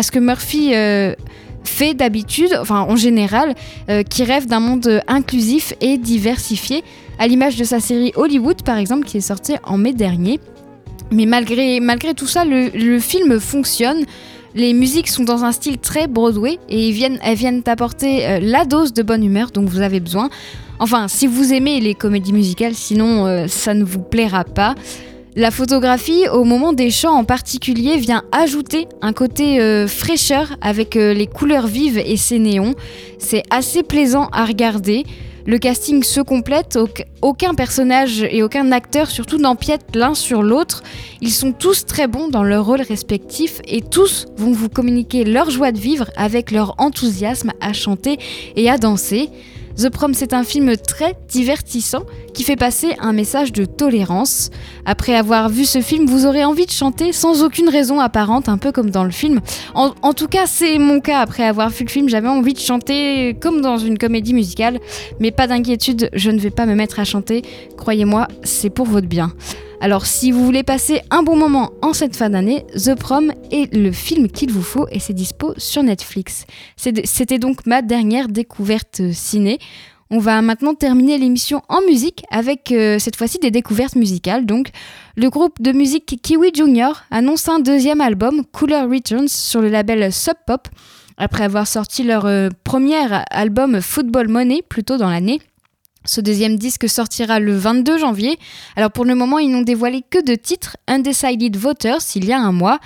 ce 0.03 0.11
que 0.11 0.19
Murphy 0.19 0.75
euh, 0.75 1.13
fait 1.63 1.93
d'habitude, 1.93 2.57
enfin 2.61 2.81
en 2.81 2.95
général, 2.95 3.55
euh, 3.89 4.03
qui 4.03 4.23
rêve 4.23 4.45
d'un 4.45 4.59
monde 4.59 5.01
inclusif 5.07 5.73
et 5.81 5.97
diversifié, 5.97 6.83
à 7.17 7.27
l'image 7.27 7.55
de 7.55 7.63
sa 7.63 7.79
série 7.79 8.11
Hollywood 8.15 8.61
par 8.63 8.77
exemple, 8.77 9.05
qui 9.05 9.17
est 9.17 9.21
sortie 9.21 9.55
en 9.63 9.77
mai 9.77 9.93
dernier. 9.93 10.39
Mais 11.11 11.25
malgré, 11.25 11.79
malgré 11.79 12.13
tout 12.13 12.27
ça, 12.27 12.45
le 12.45 12.99
film 12.99 13.39
fonctionne. 13.39 14.05
Les 14.55 14.71
musiques 14.71 15.09
sont 15.09 15.25
dans 15.25 15.43
un 15.43 15.51
style 15.51 15.79
très 15.79 16.07
Broadway 16.07 16.59
et 16.69 16.89
elles 16.89 17.35
viennent 17.35 17.61
apporter 17.65 18.25
euh, 18.25 18.39
la 18.41 18.63
dose 18.63 18.93
de 18.93 19.03
bonne 19.03 19.21
humeur 19.21 19.51
dont 19.51 19.65
vous 19.65 19.81
avez 19.81 19.99
besoin. 19.99 20.29
Enfin, 20.79 21.09
si 21.09 21.27
vous 21.27 21.51
aimez 21.51 21.81
les 21.81 21.93
comédies 21.93 22.31
musicales, 22.31 22.73
sinon 22.73 23.25
euh, 23.25 23.47
ça 23.47 23.73
ne 23.73 23.83
vous 23.83 24.01
plaira 24.01 24.45
pas. 24.45 24.73
La 25.35 25.51
photographie, 25.51 26.29
au 26.31 26.45
moment 26.45 26.71
des 26.71 26.89
chants 26.89 27.17
en 27.17 27.25
particulier, 27.25 27.97
vient 27.97 28.23
ajouter 28.31 28.87
un 29.01 29.11
côté 29.11 29.59
euh, 29.59 29.89
fraîcheur 29.89 30.55
avec 30.61 30.95
les 30.95 31.27
couleurs 31.27 31.67
vives 31.67 31.97
et 31.97 32.15
ses 32.15 32.39
néons. 32.39 32.75
C'est 33.19 33.43
assez 33.49 33.83
plaisant 33.83 34.29
à 34.31 34.45
regarder. 34.45 35.03
Le 35.47 35.59
casting 35.59 36.01
se 36.01 36.21
complète, 36.21 36.79
aucun 37.21 37.53
personnage 37.53 38.23
et 38.23 38.41
aucun 38.41 38.71
acteur 38.71 39.11
surtout 39.11 39.37
n'empiète 39.37 39.95
l'un 39.95 40.15
sur 40.15 40.41
l'autre. 40.41 40.81
Ils 41.21 41.31
sont 41.31 41.51
tous 41.51 41.85
très 41.85 42.07
bons 42.07 42.29
dans 42.29 42.43
leur 42.43 42.65
rôle 42.65 42.81
respectif 42.81 43.61
et 43.67 43.81
tous 43.81 44.25
vont 44.37 44.53
vous 44.53 44.69
communiquer 44.69 45.23
leur 45.23 45.51
joie 45.51 45.71
de 45.71 45.77
vivre 45.77 46.09
avec 46.17 46.49
leur 46.49 46.73
enthousiasme 46.79 47.51
à 47.61 47.73
chanter 47.73 48.17
et 48.55 48.71
à 48.71 48.79
danser. 48.79 49.29
The 49.77 49.89
Prom, 49.89 50.13
c'est 50.13 50.33
un 50.33 50.43
film 50.43 50.77
très 50.77 51.15
divertissant 51.27 52.03
qui 52.33 52.43
fait 52.43 52.55
passer 52.55 52.95
un 52.99 53.11
message 53.11 53.51
de 53.51 53.65
tolérance. 53.65 54.49
Après 54.85 55.15
avoir 55.15 55.49
vu 55.49 55.65
ce 55.65 55.81
film, 55.81 56.05
vous 56.05 56.25
aurez 56.25 56.45
envie 56.45 56.65
de 56.65 56.71
chanter 56.71 57.11
sans 57.11 57.43
aucune 57.43 57.67
raison 57.67 57.99
apparente, 57.99 58.47
un 58.47 58.57
peu 58.57 58.71
comme 58.71 58.89
dans 58.89 59.03
le 59.03 59.11
film. 59.11 59.41
En, 59.73 60.13
tout 60.13 60.27
cas, 60.27 60.45
c'est 60.45 60.77
mon 60.77 61.01
cas. 61.01 61.19
Après 61.19 61.43
avoir 61.43 61.69
vu 61.69 61.83
le 61.83 61.89
film, 61.89 62.07
j'avais 62.07 62.29
envie 62.29 62.53
de 62.53 62.59
chanter 62.59 63.35
comme 63.41 63.61
dans 63.61 63.77
une 63.77 63.97
comédie 63.97 64.33
musicale. 64.33 64.79
Mais 65.19 65.31
pas 65.31 65.47
d'inquiétude, 65.47 66.09
je 66.13 66.31
ne 66.31 66.39
vais 66.39 66.51
pas 66.51 66.65
me 66.65 66.75
mettre 66.75 66.99
à 66.99 67.03
chanter. 67.03 67.41
Croyez-moi, 67.77 68.29
c'est 68.43 68.69
pour 68.69 68.85
votre 68.85 69.07
bien. 69.07 69.33
Alors 69.85 70.07
si 70.07 70.31
vous 70.31 70.43
voulez 70.43 70.63
passer 70.63 71.03
un 71.11 71.21
bon 71.21 71.35
moment 71.35 71.69
en 71.83 71.93
cette 71.93 72.15
fin 72.15 72.31
d'année, 72.31 72.65
The 72.73 72.95
Prom 72.95 73.31
est 73.51 73.71
le 73.71 73.91
film 73.91 74.29
qu'il 74.29 74.51
vous 74.51 74.63
faut 74.63 74.87
et 74.89 74.97
c'est 74.97 75.13
dispo 75.13 75.53
sur 75.57 75.83
Netflix. 75.83 76.47
C'était 76.75 77.37
donc 77.37 77.67
ma 77.67 77.83
dernière 77.83 78.27
découverte 78.27 79.11
ciné. 79.11 79.59
On 80.09 80.17
va 80.17 80.41
maintenant 80.41 80.73
terminer 80.73 81.19
l'émission 81.19 81.61
en 81.69 81.81
musique 81.81 82.23
avec 82.31 82.71
euh, 82.71 82.97
cette 82.97 83.15
fois-ci 83.15 83.37
des 83.37 83.51
découvertes 83.51 83.95
musicales. 83.95 84.47
Donc, 84.47 84.69
le 85.17 85.29
groupe 85.29 85.61
de 85.61 85.71
musique 85.71 86.19
Kiwi 86.19 86.49
Junior 86.51 87.03
annonce 87.11 87.47
un 87.47 87.59
deuxième 87.59 88.01
album, 88.01 88.43
Cooler 88.43 88.87
Returns, 88.91 89.27
sur 89.27 89.61
le 89.61 89.69
label 89.69 90.11
Sub 90.11 90.37
Pop, 90.47 90.67
après 91.17 91.43
avoir 91.43 91.67
sorti 91.67 92.01
leur 92.01 92.25
euh, 92.25 92.49
premier 92.63 93.05
album 93.29 93.79
Football 93.81 94.29
Money 94.29 94.63
plus 94.67 94.83
tôt 94.83 94.97
dans 94.97 95.11
l'année. 95.11 95.41
Ce 96.05 96.21
deuxième 96.21 96.57
disque 96.57 96.87
sortira 96.87 97.39
le 97.39 97.55
22 97.55 97.97
janvier. 97.97 98.37
Alors 98.75 98.91
pour 98.91 99.05
le 99.05 99.15
moment, 99.15 99.39
ils 99.39 99.51
n'ont 99.51 99.61
dévoilé 99.61 100.03
que 100.09 100.23
deux 100.23 100.37
titres, 100.37 100.77
Undecided 100.87 101.57
Voters 101.57 102.01
il 102.15 102.25
y 102.25 102.33
a 102.33 102.39
un 102.39 102.51
mois 102.51 102.79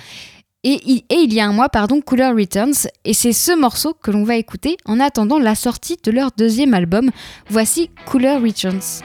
et, 0.62 1.04
il 1.10 1.32
y 1.32 1.40
a 1.40 1.46
un 1.46 1.52
mois, 1.52 1.70
pardon, 1.70 2.02
Cooler 2.02 2.32
Returns. 2.36 2.86
Et 3.04 3.14
c'est 3.14 3.32
ce 3.32 3.52
morceau 3.52 3.94
que 3.94 4.10
l'on 4.10 4.24
va 4.24 4.36
écouter 4.36 4.76
en 4.84 5.00
attendant 5.00 5.38
la 5.38 5.54
sortie 5.54 5.96
de 6.02 6.10
leur 6.10 6.32
deuxième 6.36 6.74
album. 6.74 7.10
Voici 7.48 7.90
Cooler 8.04 8.36
Returns. 8.36 9.00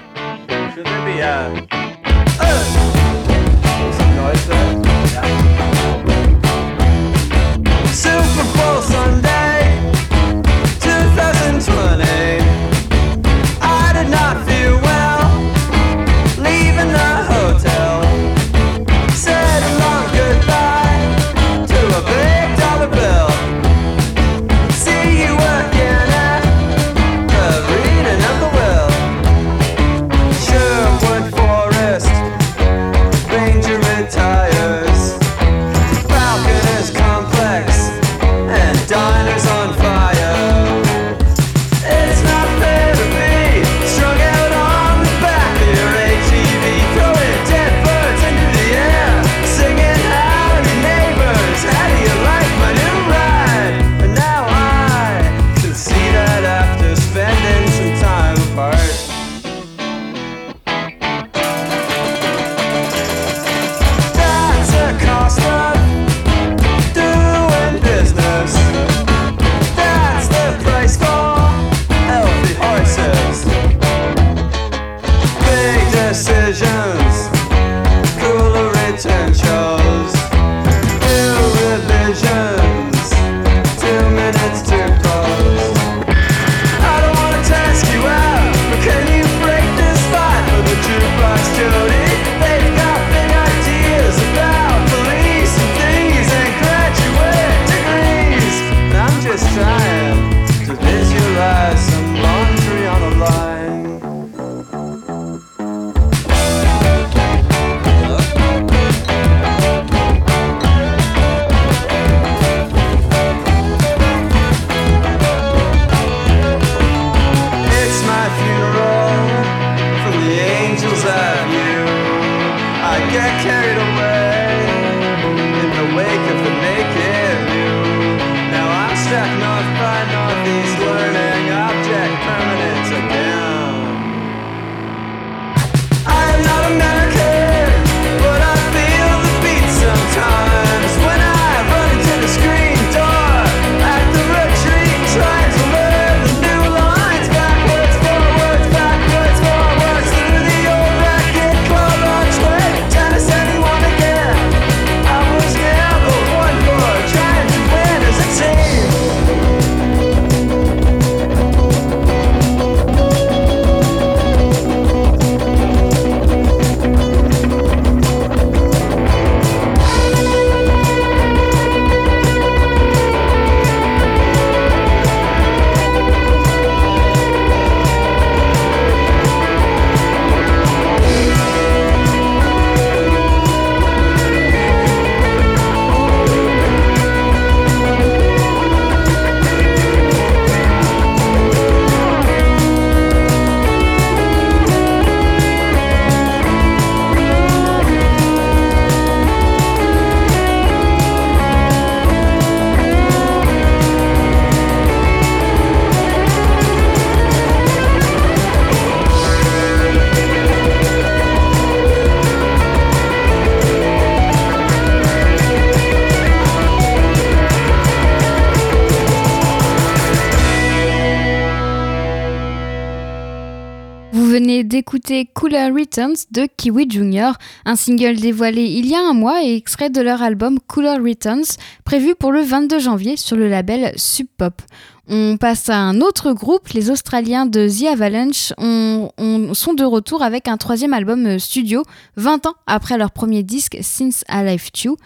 D'écouter 225.06 225.30
Cooler 225.34 225.70
Returns 225.70 226.16
de 226.32 226.47
Kiwi 226.58 226.88
Jr., 226.89 227.34
un 227.66 227.76
single 227.76 228.16
dévoilé 228.16 228.64
il 228.64 228.88
y 228.88 228.95
a 228.95 228.99
un 228.99 229.14
mois 229.14 229.43
et 229.43 229.56
extrait 229.56 229.89
de 229.89 230.01
leur 230.01 230.22
album 230.22 230.60
Cooler 230.68 230.97
Returns, 230.97 231.58
prévu 231.84 232.16
pour 232.16 232.32
le 232.32 232.41
22 232.41 232.80
janvier 232.80 233.18
sur 233.18 233.36
le 233.36 233.47
label 233.47 233.93
Sub 233.97 234.28
Pop. 234.38 234.62
On 235.08 235.38
passe 235.38 235.70
à 235.70 235.78
un 235.78 236.01
autre 236.01 236.34
groupe, 236.34 236.70
les 236.70 236.89
Australiens 236.89 237.45
de 237.45 237.68
The 237.68 237.91
Avalanche 237.93 238.53
sont 238.58 239.74
de 239.74 239.84
retour 239.84 240.24
avec 240.24 240.47
un 240.47 240.58
troisième 240.58 240.93
album 240.93 241.38
studio, 241.38 241.84
20 242.16 242.47
ans 242.47 242.56
après 242.66 242.97
leur 242.97 243.12
premier 243.12 243.43
disque 243.43 243.78
Since 243.82 244.24
I 244.30 244.43
Left 244.43 244.84
You. 244.84 244.97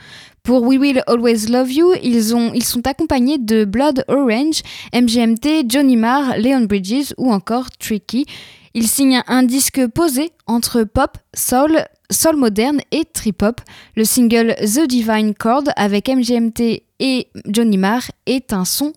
Pour 0.44 0.64
We 0.64 0.80
Will 0.80 1.04
Always 1.08 1.48
Love 1.48 1.72
You, 1.72 1.94
ils, 2.02 2.34
ont, 2.34 2.54
ils 2.54 2.64
sont 2.64 2.88
accompagnés 2.88 3.38
de 3.38 3.66
Blood 3.66 4.06
Orange, 4.08 4.62
MGMT, 4.94 5.66
Johnny 5.68 5.98
Marr, 5.98 6.38
Leon 6.38 6.62
Bridges 6.62 7.14
ou 7.18 7.32
encore 7.32 7.70
Tricky. 7.78 8.26
Ils 8.74 8.88
signent 8.88 9.24
un 9.28 9.44
disque 9.44 9.86
posé 9.88 10.32
entre 10.48 10.84
pop, 10.84 11.18
soul, 11.34 11.84
soul 12.12 12.36
moderne 12.36 12.82
et 12.92 13.06
trip-hop. 13.06 13.62
Le 13.96 14.06
single 14.06 14.56
The 14.60 14.88
Divine 14.88 15.34
Chord 15.34 15.64
avec 15.76 16.08
MGMT 16.08 16.84
et 17.00 17.28
Johnny 17.48 17.78
Marr 17.78 18.04
est 18.26 18.54
un 18.54 18.66
son 18.66 18.94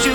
句 0.00 0.10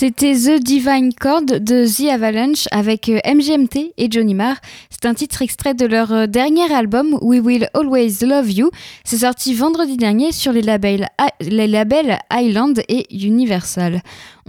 C'était 0.00 0.32
The 0.32 0.62
Divine 0.62 1.12
Chord 1.12 1.44
de 1.60 1.84
The 1.84 2.10
Avalanche 2.10 2.68
avec 2.70 3.10
euh, 3.10 3.18
MGMT 3.22 3.92
et 3.98 4.10
Johnny 4.10 4.32
Marr. 4.32 4.56
C'est 4.88 5.04
un 5.04 5.12
titre 5.12 5.42
extrait 5.42 5.74
de 5.74 5.84
leur 5.84 6.10
euh, 6.10 6.26
dernier 6.26 6.72
album 6.72 7.18
We 7.20 7.38
Will 7.44 7.68
Always 7.74 8.24
Love 8.24 8.50
You. 8.50 8.70
C'est 9.04 9.18
sorti 9.18 9.52
vendredi 9.52 9.98
dernier 9.98 10.32
sur 10.32 10.52
les 10.52 10.62
labels, 10.62 11.06
les 11.42 11.66
labels 11.66 12.18
Island 12.32 12.82
et 12.88 13.14
Universal. 13.14 14.00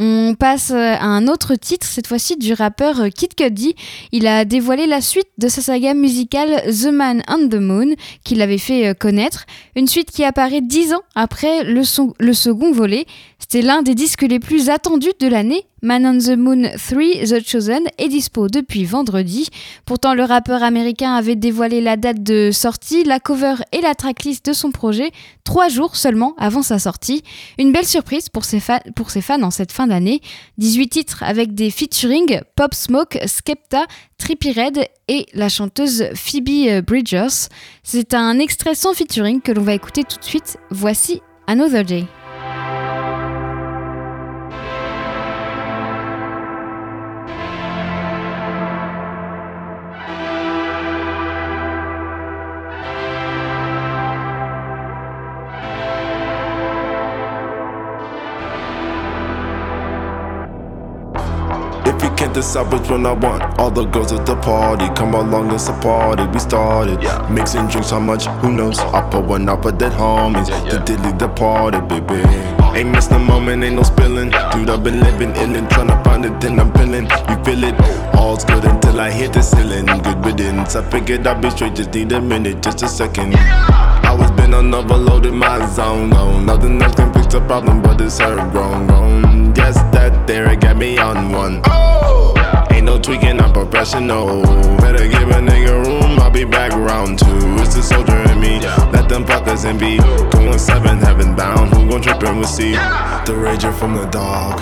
On 0.04 0.34
passe 0.34 0.72
euh, 0.72 0.95
à 0.95 1.06
un 1.06 1.28
autre 1.28 1.54
titre, 1.54 1.86
cette 1.86 2.08
fois-ci 2.08 2.36
du 2.36 2.54
rappeur 2.54 3.04
Kid 3.16 3.36
Cudi. 3.36 3.76
Il 4.12 4.26
a 4.26 4.45
dévoilé 4.45 4.88
la 4.88 4.99
suite 4.99 5.28
de 5.38 5.47
sa 5.47 5.62
saga 5.62 5.93
musicale 5.93 6.64
The 6.66 6.88
Man 6.91 7.22
on 7.28 7.47
the 7.47 7.60
Moon, 7.62 7.93
qu'il 8.24 8.41
avait 8.41 8.58
fait 8.58 8.97
connaître. 8.97 9.45
Une 9.76 9.86
suite 9.86 10.10
qui 10.10 10.24
apparaît 10.24 10.62
dix 10.62 10.91
ans 10.95 11.04
après 11.14 11.64
le, 11.64 11.84
le 12.20 12.34
second 12.34 12.72
volet. 12.72 13.06
C'était 13.38 13.62
l'un 13.62 13.84
des 13.84 13.93
disques 13.93 14.24
les 14.24 14.39
plus 14.39 14.70
attendus 14.70 15.14
de 15.20 15.28
l'année. 15.28 15.68
Man 15.84 16.06
on 16.06 16.20
the 16.20 16.38
Moon 16.38 16.70
3 16.78 17.26
The 17.26 17.44
Chosen 17.44 17.82
est 17.98 18.08
dispo 18.08 18.48
depuis 18.48 18.86
vendredi. 18.86 19.50
Pourtant, 19.86 20.14
le 20.14 20.24
rappeur 20.24 20.62
américain 20.62 21.16
avait 21.16 21.36
dévoilé 21.36 21.82
la 21.82 21.98
date 21.98 22.22
de 22.22 22.52
sortie, 22.52 23.04
la 23.04 23.20
cover 23.20 23.56
et 23.72 23.82
la 23.82 23.96
tracklist 23.96 24.46
de 24.46 24.54
son 24.54 24.72
projet 24.72 25.12
trois 25.44 25.70
jours 25.70 25.96
seulement 25.96 26.36
avant 26.38 26.62
sa 26.62 26.78
sortie. 26.78 27.24
Une 27.58 27.72
belle 27.72 27.88
surprise 27.88 28.30
pour 28.30 28.46
ses, 28.46 28.60
fans 28.60 29.42
en 29.42 29.50
cette 29.50 29.72
fin 29.72 29.88
d'année. 29.88 30.22
18 30.60 30.88
titres 30.90 31.24
avec 31.24 31.56
des 31.56 31.72
featuring 31.72 32.42
Pop 32.56 32.76
Smoke, 32.76 33.18
Skepta, 33.26 33.86
Trippie 34.20 34.54
Red 34.54 34.86
et 35.08 35.26
la 35.34 35.50
chanteuse 35.50 36.06
Phoebe 36.14 36.86
Bridgers. 36.86 37.50
C'est 37.82 38.14
un 38.14 38.38
extrait 38.38 38.76
sans 38.76 38.94
featuring 38.94 39.42
que 39.42 39.52
l'on 39.52 39.64
va 39.64 39.74
écouter 39.74 40.04
tout 40.04 40.20
de 40.20 40.26
suite. 40.26 40.58
Voici 40.70 41.22
Another 41.48 41.84
Day. 41.84 42.06
Which 62.42 62.89
one 62.89 63.06
I 63.06 63.14
want. 63.14 63.60
All 63.60 63.70
the 63.70 63.86
girls 63.86 64.12
at 64.12 64.26
the 64.26 64.36
party 64.36 64.88
come 64.96 65.14
along, 65.14 65.54
it's 65.54 65.70
a 65.70 65.74
party. 65.74 66.26
We 66.34 66.39
started 66.39 67.02
yeah. 67.02 67.28
mixing 67.30 67.68
drinks, 67.68 67.92
how 67.92 68.00
much? 68.00 68.26
Who 68.42 68.52
knows? 68.52 68.80
I 68.80 69.08
put 69.10 69.26
one 69.26 69.48
up 69.48 69.62
for 69.62 69.72
dead 69.72 69.92
homies. 69.92 70.48
The 70.70 70.80
dilly 70.80 71.12
the 71.18 71.30
party, 71.30 71.80
baby. 71.82 72.22
Ain't 72.76 72.89
missed 72.89 73.12
a 73.12 73.20
moment, 73.20 73.64
ain't 73.64 73.76
no 73.76 73.84
spilling. 73.84 74.30
Dude, 74.30 74.70
I've 74.70 74.84
been 74.84 75.00
living 75.02 75.34
illin', 75.34 75.68
tryna 75.70 76.04
find 76.04 76.26
it, 76.26 76.42
then 76.42 76.60
I'm 76.60 76.74
feeling. 76.74 77.04
You 77.30 77.44
feel 77.44 77.64
it? 77.64 78.16
All's 78.16 78.44
good 78.44 78.66
until 78.66 79.00
I 79.00 79.12
hit 79.12 79.34
the 79.34 79.42
ceiling. 79.44 79.86
Good 79.86 80.26
riddance. 80.26 80.76
I 80.76 80.89
figured 80.89 81.28
I'd 81.28 81.42
be 81.42 81.50
straight, 81.52 81.76
just 81.76 81.94
need 81.94 82.12
a 82.12 82.22
minute, 82.22 82.64
just 82.64 82.82
a 82.82 82.88
second. 82.88 83.36
I 83.36 84.16
was 84.18 84.32
been 84.32 84.54
on 84.54 84.74
overloaded 84.74 85.34
my 85.34 85.64
zone. 85.68 86.10
No, 86.10 86.39
nothing 86.39 86.82
else 86.82 86.96
can 86.96 87.11
fix 87.32 87.40
the 87.40 87.48
problem, 87.48 87.82
but 87.82 88.00
it's 88.02 88.20
her 88.20 88.36
grown, 88.52 88.88
grown. 88.88 89.56
Yes, 89.56 89.76
that 89.94 90.28
there 90.28 90.56
got 90.56 90.78
me 90.78 90.98
on 90.98 91.32
one. 91.32 91.62
Oh! 91.66 92.34
Ain't 92.72 92.86
no 92.86 93.00
tweaking, 93.00 93.40
I'm 93.40 93.54
professional. 93.54 94.44
Better 94.78 95.08
give 95.08 95.30
a 95.30 95.40
nigga 95.40 95.86
room, 95.86 96.20
I'll 96.20 96.32
be 96.32 96.46
back 96.46 96.72
round 96.74 97.20
two. 97.20 97.56
It's 97.62 97.76
the 97.76 97.84
soldier 97.84 98.18
in 98.32 98.40
me, 98.40 98.60
let 98.92 99.08
them 99.08 99.26
fuckers 99.26 99.70
in 99.70 99.78
be. 99.78 99.98
Going 100.32 100.58
seven, 100.60 100.98
heaven 101.00 101.36
bound, 101.36 101.74
who 101.74 101.90
gon' 101.90 102.02
trip 102.02 102.24
and 102.24 102.38
we'll 102.40 102.48
see. 102.48 102.72
The 102.72 103.34
rager 103.34 103.74
from 103.74 103.96
the 103.96 104.06
dog. 104.06 104.58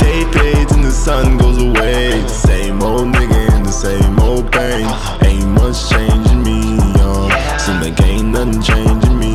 Day 0.00 0.24
fades 0.32 0.72
and 0.72 0.84
the 0.84 0.90
sun 0.90 1.38
goes 1.38 1.60
away. 1.60 2.20
The 2.20 2.28
same 2.28 2.82
old 2.82 3.08
nigga 3.14 3.56
in 3.56 3.62
the 3.62 3.72
same 3.72 4.18
old 4.20 4.50
pain. 4.52 4.86
Ain't 5.22 5.48
much 5.48 5.90
changing 5.90 6.42
me, 6.42 6.76
y'all. 6.98 7.30
Seem 7.58 7.80
like 7.80 8.00
ain't 8.02 8.28
nothing 8.28 8.62
changing 8.62 9.18
me, 9.18 9.33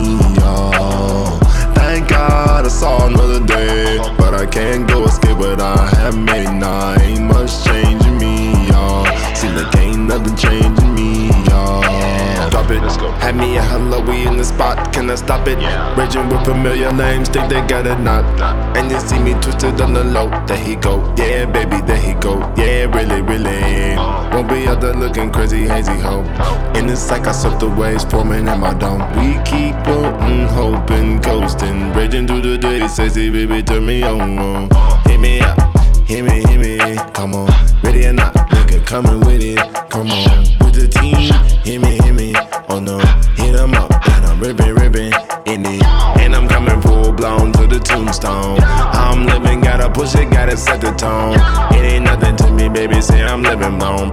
God 2.09 2.65
I 2.65 2.69
saw 2.69 3.05
another 3.07 3.45
day. 3.45 3.97
But 4.17 4.33
I 4.33 4.45
can't 4.45 4.87
go 4.87 5.05
escape 5.05 5.37
what 5.37 5.61
I 5.61 5.87
have 6.01 6.17
made. 6.17 6.51
Nah, 6.51 6.99
ain't 6.99 7.25
much 7.25 7.63
changing 7.63 8.17
me, 8.17 8.67
y'all. 8.69 9.05
Seem 9.35 9.55
like 9.55 9.75
ain't 9.77 10.07
nothing 10.07 10.35
changing 10.35 10.78
Had 13.19 13.35
me 13.35 13.57
a 13.57 13.61
hello, 13.61 14.01
we 14.01 14.25
in 14.27 14.37
the 14.37 14.43
spot, 14.43 14.93
can 14.93 15.09
I 15.09 15.15
stop 15.15 15.47
it? 15.47 15.57
Raging 15.97 16.29
with 16.29 16.45
familiar 16.45 16.91
names, 16.93 17.29
think 17.29 17.49
they 17.49 17.61
got 17.67 17.85
it 17.87 17.99
not. 17.99 18.23
And 18.77 18.89
you 18.89 18.99
see 18.99 19.19
me 19.19 19.33
twisted 19.41 19.81
on 19.81 19.93
the 19.93 20.03
low, 20.03 20.29
there 20.45 20.57
he 20.57 20.75
go. 20.75 21.13
Yeah, 21.17 21.45
baby, 21.45 21.81
there 21.85 21.97
he 21.97 22.13
go. 22.13 22.39
Yeah, 22.57 22.85
really, 22.95 23.21
really. 23.21 23.95
Won't 24.33 24.49
be 24.49 24.67
out 24.67 24.81
there 24.81 24.93
looking 24.93 25.31
crazy, 25.31 25.67
hazy 25.67 25.99
ho. 25.99 26.21
In 26.75 26.87
the 26.87 26.95
psych, 26.95 27.27
I 27.27 27.31
surf 27.31 27.59
the 27.59 27.69
waves 27.69 28.03
forming 28.05 28.47
in 28.47 28.59
my 28.59 28.73
dome. 28.73 29.01
We 29.17 29.33
keep 29.43 29.75
floating, 29.83 30.47
hoping, 30.47 31.21
coasting. 31.21 31.91
Raging 31.93 32.27
through 32.27 32.41
the 32.41 32.57
day, 32.57 32.87
sexy 32.87 33.29
baby, 33.29 33.63
turn 33.63 33.85
me 33.85 34.03
on. 34.03 34.69
Hit 35.05 35.19
me 35.19 35.41
up, 35.41 35.57
hit 36.05 36.23
me, 36.23 36.41
hit 36.41 36.59
me. 36.59 36.95
Come 37.13 37.35
on, 37.35 37.49
ready 37.83 38.05
or 38.05 38.13
not, 38.13 38.33
coming 38.89 39.19
with 39.19 39.43
it. 39.43 39.59
Come 39.91 40.09
on, 40.09 40.39
with 40.65 40.73
the 40.73 40.87
team, 40.87 41.31
hit 41.63 41.79
me, 41.79 41.99
hit 42.01 42.11
me. 42.11 42.33
Oh 42.69 42.79
no, 42.79 42.97
hit 43.37 43.55
'em 43.55 43.75
up, 43.75 43.91
and 44.09 44.25
I'm 44.25 44.39
ripping, 44.39 44.73
ripping 44.73 45.13
in 45.45 45.63
it. 45.63 45.83
And 46.17 46.35
I'm 46.35 46.47
coming 46.47 46.81
full 46.81 47.11
blown 47.11 47.51
to 47.53 47.67
the 47.67 47.79
tombstone. 47.79 48.57
I'm 48.63 49.27
living, 49.27 49.61
gotta 49.61 49.91
push 49.91 50.15
it, 50.15 50.31
gotta 50.31 50.57
set 50.57 50.81
the 50.81 50.91
tone. 50.93 51.35
It 51.77 51.83
ain't 51.85 52.05
nothing 52.05 52.35
to 52.37 52.51
me, 52.51 52.67
baby, 52.67 52.99
say 52.99 53.21
I'm 53.21 53.43
living 53.43 53.77
blown. 53.77 54.09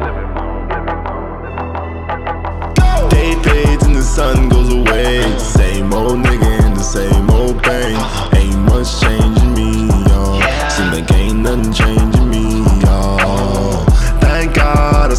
Day 3.09 3.33
fades 3.45 3.85
and 3.87 3.97
the 3.97 4.03
sun 4.03 4.51
goes 4.51 4.70
away. 4.70 5.22
Same 5.39 5.91
old 5.95 6.18
nigga 6.18 6.66
in 6.66 6.74
the 6.74 6.83
same 6.83 7.31
old 7.31 7.62
pain. 7.62 7.97
Ain't 8.37 8.61
much 8.68 9.01
changing 9.01 9.55
me, 9.55 9.89
y'all. 10.09 10.39
Seem 10.68 10.91
like 10.93 11.11
ain't 11.12 11.39
nothing 11.39 11.72
changing 11.72 12.16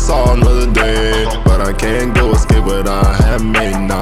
saw 0.08 0.32
another 0.32 0.72
day, 0.72 1.26
but 1.44 1.60
I 1.60 1.74
can't 1.74 2.16
go 2.16 2.32
escape 2.32 2.64
what 2.64 2.88
I 2.88 3.14
have 3.28 3.44
made. 3.44 3.78
Nah, 3.90 3.97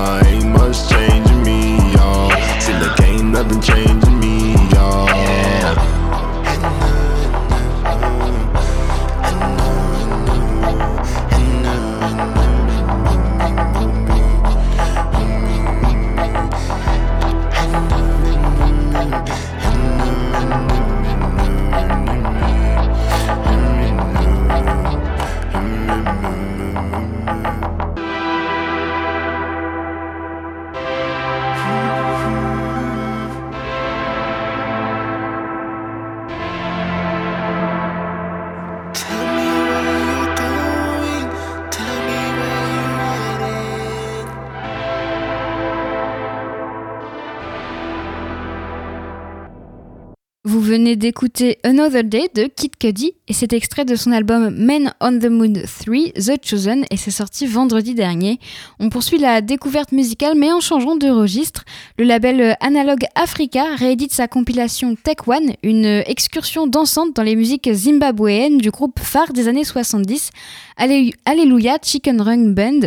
d'écouter 51.10 51.60
Another 51.64 52.04
Day 52.04 52.30
de 52.34 52.46
Kid 52.48 52.78
Cudi 52.80 53.12
et 53.28 53.34
c'est 53.34 53.54
extrait 53.54 53.86
de 53.86 53.96
son 53.96 54.12
album 54.12 54.50
Men 54.58 54.92
on 55.00 55.20
the 55.20 55.26
Moon 55.30 55.54
3, 55.54 56.14
The 56.16 56.44
Chosen 56.44 56.84
et 56.90 56.98
c'est 56.98 57.12
sorti 57.12 57.46
vendredi 57.46 57.94
dernier. 57.94 58.40
On 58.80 58.90
poursuit 58.90 59.20
la 59.20 59.42
découverte 59.42 59.92
musicale 59.92 60.34
mais 60.36 60.52
en 60.52 60.62
changeant 60.62 60.96
de 60.96 61.08
registre. 61.08 61.64
Le 62.00 62.06
label 62.06 62.58
Analog 62.60 63.02
Africa 63.14 63.66
réédite 63.76 64.14
sa 64.14 64.28
compilation 64.28 64.96
Tech 64.96 65.18
One, 65.28 65.54
une 65.62 65.86
excursion 66.08 66.66
dansante 66.66 67.16
dans 67.16 67.22
les 67.22 67.36
musiques 67.36 67.70
zimbabwéennes 67.72 68.58
du 68.58 68.72
groupe 68.72 69.00
phare 69.00 69.32
des 69.32 69.48
années 69.48 69.64
70, 69.64 70.32
Allé- 70.76 71.14
Alléluia 71.26 71.78
Chicken 71.84 72.20
Run 72.20 72.48
Band. 72.50 72.80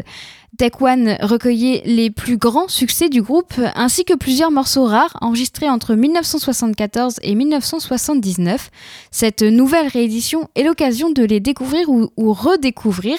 Tech 0.57 0.73
One 0.81 1.19
recueillait 1.21 1.83
les 1.85 2.11
plus 2.11 2.37
grands 2.37 2.69
succès 2.69 3.09
du 3.09 3.23
groupe 3.23 3.55
ainsi 3.75 4.05
que 4.05 4.15
plusieurs 4.15 4.51
morceaux 4.51 4.87
rares 4.87 5.17
enregistrés 5.21 5.69
entre 5.69 5.95
1974 5.95 7.17
et 7.23 7.35
1979. 7.35 8.71
Cette 9.11 9.43
nouvelle 9.43 9.89
réédition 9.89 10.49
est 10.57 10.65
l'occasion 10.65 11.11
de 11.11 11.23
les 11.23 11.41
découvrir 11.41 11.89
ou, 11.91 12.09
ou 12.17 12.33
redécouvrir. 12.33 13.19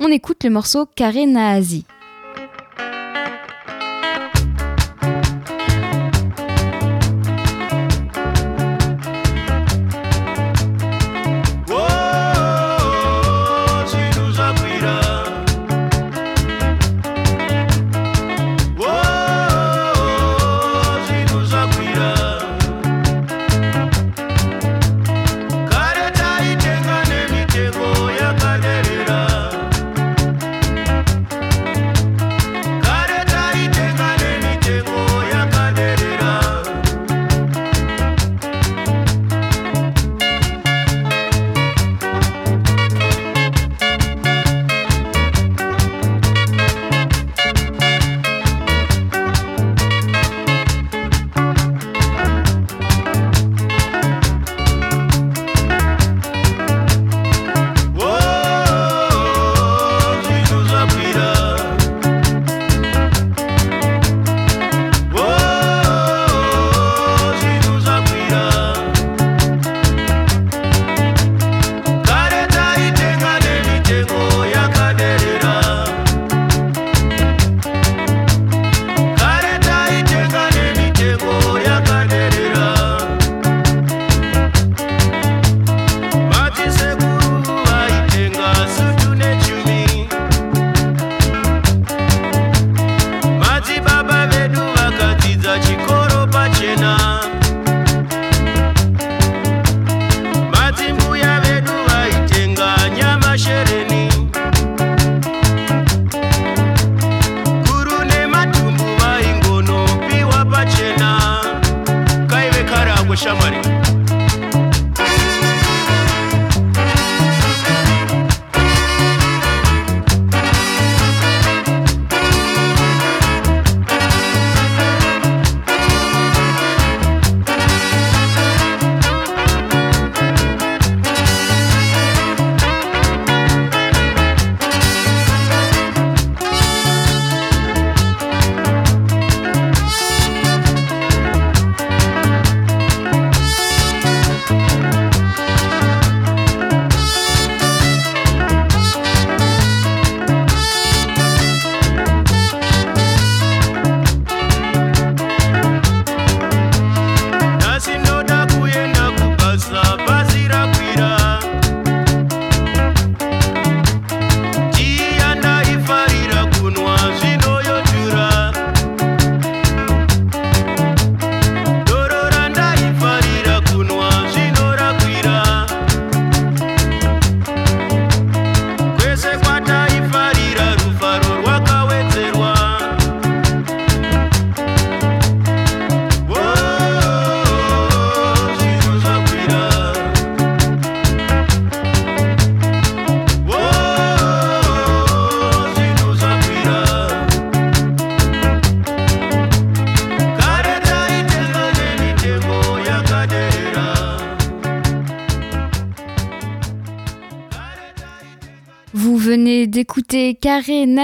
On 0.00 0.08
écoute 0.08 0.44
le 0.44 0.50
morceau 0.50 0.86
Kare 0.94 1.26
Naazi. 1.26 1.86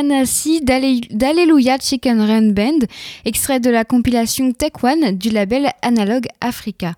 D'Allé- 0.02 1.00
d'Alleluia 1.10 1.78
Chicken 1.80 2.20
Run 2.20 2.48
Band, 2.50 2.78
extrait 3.24 3.60
de 3.60 3.70
la 3.70 3.84
compilation 3.84 4.52
Tech 4.52 4.72
One 4.82 5.12
du 5.16 5.30
label 5.30 5.70
Analog 5.82 6.26
Africa. 6.40 6.94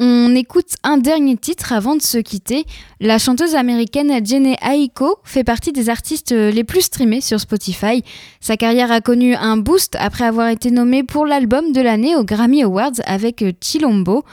On 0.00 0.34
écoute 0.34 0.74
un 0.82 0.96
dernier 0.96 1.36
titre 1.36 1.72
avant 1.72 1.94
de 1.96 2.02
se 2.02 2.18
quitter. 2.18 2.64
La 3.00 3.18
chanteuse 3.18 3.54
américaine 3.54 4.24
Jenny 4.24 4.56
Aiko 4.62 5.18
fait 5.24 5.44
partie 5.44 5.72
des 5.72 5.88
artistes 5.88 6.32
les 6.32 6.64
plus 6.64 6.82
streamés 6.82 7.20
sur 7.20 7.38
Spotify. 7.40 8.02
Sa 8.40 8.56
carrière 8.56 8.90
a 8.92 9.00
connu 9.00 9.34
un 9.36 9.56
boost 9.56 9.96
après 10.00 10.24
avoir 10.24 10.48
été 10.48 10.70
nommée 10.72 11.02
pour 11.04 11.26
l'album 11.26 11.72
de 11.72 11.80
l'année 11.80 12.16
aux 12.16 12.24
Grammy 12.24 12.62
Awards 12.64 13.00
avec 13.06 13.44
Chilombo. 13.60 14.24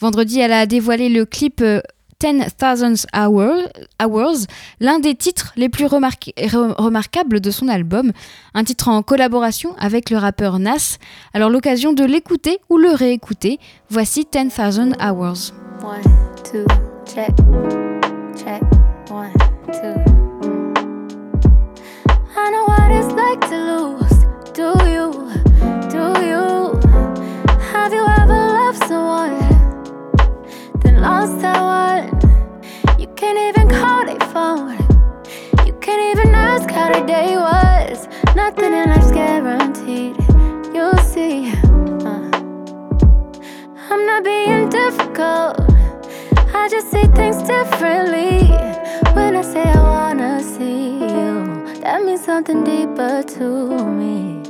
Vendredi, 0.00 0.40
elle 0.40 0.52
a 0.52 0.66
dévoilé 0.66 1.08
le 1.08 1.24
clip 1.24 1.60
euh, 1.60 1.80
10,000 2.22 3.06
Hours, 3.16 3.68
Hours, 4.00 4.46
l'un 4.78 5.00
des 5.00 5.16
titres 5.16 5.52
les 5.56 5.68
plus 5.68 5.86
remarquables 5.86 7.40
de 7.40 7.50
son 7.50 7.66
album, 7.66 8.12
un 8.54 8.62
titre 8.62 8.88
en 8.88 9.02
collaboration 9.02 9.74
avec 9.76 10.08
le 10.08 10.18
rappeur 10.18 10.60
Nas. 10.60 10.98
Alors 11.34 11.50
l'occasion 11.50 11.92
de 11.92 12.04
l'écouter 12.04 12.60
ou 12.70 12.78
le 12.78 12.90
réécouter, 12.90 13.58
voici 13.90 14.24
10,000 14.30 14.94
Hours. 15.00 15.52
One, 15.82 16.00
two, 16.44 16.64
check, 17.04 17.34
check, 18.36 18.62
one, 19.10 19.32
two. 19.72 20.00
I 22.36 22.50
know 22.52 22.64
what 22.68 22.92
it's 22.92 23.12
like 23.14 23.40
to 23.48 23.56
lose. 23.56 24.26
Do 24.54 24.74
you? 24.88 25.10
Do 25.90 26.12
you? 26.24 26.78
Have 27.72 27.92
you 27.92 28.04
ever 28.20 28.38
loved 28.58 28.78
someone, 28.86 29.51
lost 31.02 31.40
that 31.40 31.60
one? 31.60 32.06
You 33.00 33.08
can't 33.16 33.36
even 33.48 33.68
call 33.68 34.06
their 34.06 34.20
phone. 34.30 34.78
You 35.66 35.72
can't 35.80 36.16
even 36.16 36.32
ask 36.32 36.70
how 36.70 36.92
their 36.92 37.04
day 37.04 37.36
was. 37.36 38.06
Nothing 38.36 38.72
in 38.72 38.88
life's 38.88 39.10
guaranteed. 39.10 40.14
You'll 40.72 41.02
see. 41.12 41.50
Uh. 42.06 42.30
I'm 43.90 44.06
not 44.06 44.22
being 44.22 44.68
difficult. 44.68 45.58
I 46.54 46.68
just 46.70 46.92
see 46.92 47.06
things 47.18 47.42
differently. 47.42 48.46
When 49.16 49.34
I 49.36 49.42
say 49.42 49.64
I 49.64 49.82
wanna 49.82 50.40
see 50.40 51.00
you, 51.00 51.80
that 51.82 52.04
means 52.04 52.24
something 52.24 52.62
deeper 52.62 53.24
to 53.24 53.46
me. 54.00 54.40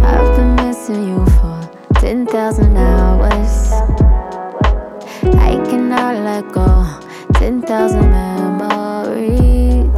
I've 0.00 0.30
been 0.36 0.54
missing 0.54 1.08
you 1.08 1.26
for 1.36 1.58
10,000 2.00 2.76
hours. 2.76 4.21
I 5.24 5.54
cannot 5.68 6.16
let 6.16 6.52
go. 6.52 6.84
10,000 7.34 8.10
memories. 8.10 9.88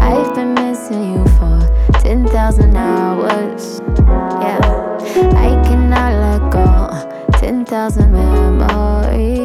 I've 0.00 0.34
been 0.34 0.54
missing 0.54 1.14
you 1.14 1.24
for 1.36 1.60
10,000 2.00 2.76
hours. 2.76 3.80
Yeah, 4.40 4.58
I 5.36 5.62
cannot 5.64 6.12
let 6.24 6.50
go. 6.50 6.68
10,000 7.38 8.12
memories. 8.12 9.42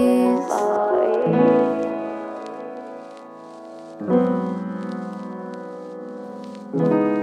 Have 6.80 7.16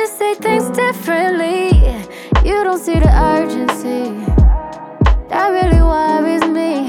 just 0.00 0.18
say 0.18 0.34
things 0.34 0.70
differently. 0.70 1.68
You 2.48 2.64
don't 2.64 2.78
see 2.78 2.98
the 2.98 3.12
urgency. 3.32 4.04
That 5.28 5.48
really 5.56 5.82
worries 5.92 6.46
me. 6.58 6.88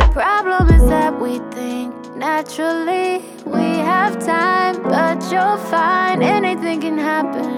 The 0.00 0.08
problem 0.12 0.68
is 0.76 0.84
that 0.88 1.20
we 1.20 1.38
think 1.54 1.94
naturally 2.16 3.22
we 3.44 3.66
have 3.92 4.18
time, 4.18 4.82
but 4.82 5.22
you'll 5.30 5.62
find 5.70 6.20
anything 6.24 6.80
can 6.80 6.98
happen. 6.98 7.52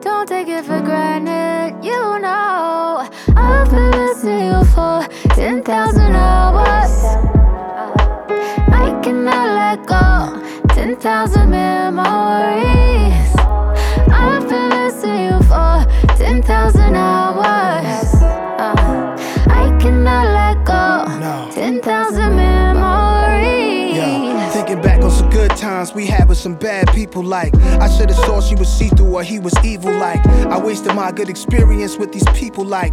Don't 0.00 0.28
take 0.28 0.46
it 0.46 0.64
for 0.64 0.80
granted, 0.80 1.84
you 1.84 2.02
know. 2.20 3.08
I've 3.34 3.70
been 3.70 3.90
missing 3.90 4.40
you 4.50 4.64
for 4.74 5.04
10,000 5.34 6.14
hours. 6.14 6.94
I 8.82 9.00
cannot 9.02 9.48
let 9.60 9.78
go. 9.86 10.06
10,000 10.74 11.50
memories. 11.50 13.35
10,000 16.26 16.96
hours. 16.96 18.14
Uh, 18.58 18.74
I 19.46 19.78
cannot 19.80 20.26
let 20.26 20.64
go. 20.66 21.52
10,000 21.52 22.34
memories. 22.34 23.96
Yeah, 23.96 24.50
thinking 24.50 24.82
back 24.82 25.02
on 25.02 25.12
some 25.12 25.30
good 25.30 25.52
times 25.52 25.94
we 25.94 26.04
had 26.04 26.28
with 26.28 26.36
some 26.36 26.56
bad 26.56 26.88
people. 26.92 27.22
Like 27.22 27.54
I 27.80 27.88
should 27.88 28.10
have 28.10 28.18
saw 28.18 28.40
she 28.40 28.56
was 28.56 28.68
see 28.68 28.88
through 28.88 29.14
or 29.14 29.22
he 29.22 29.38
was 29.38 29.54
evil. 29.64 29.92
Like 29.92 30.26
I 30.26 30.58
wasted 30.58 30.96
my 30.96 31.12
good 31.12 31.28
experience 31.30 31.96
with 31.96 32.10
these 32.12 32.26
people. 32.34 32.64
Like 32.64 32.92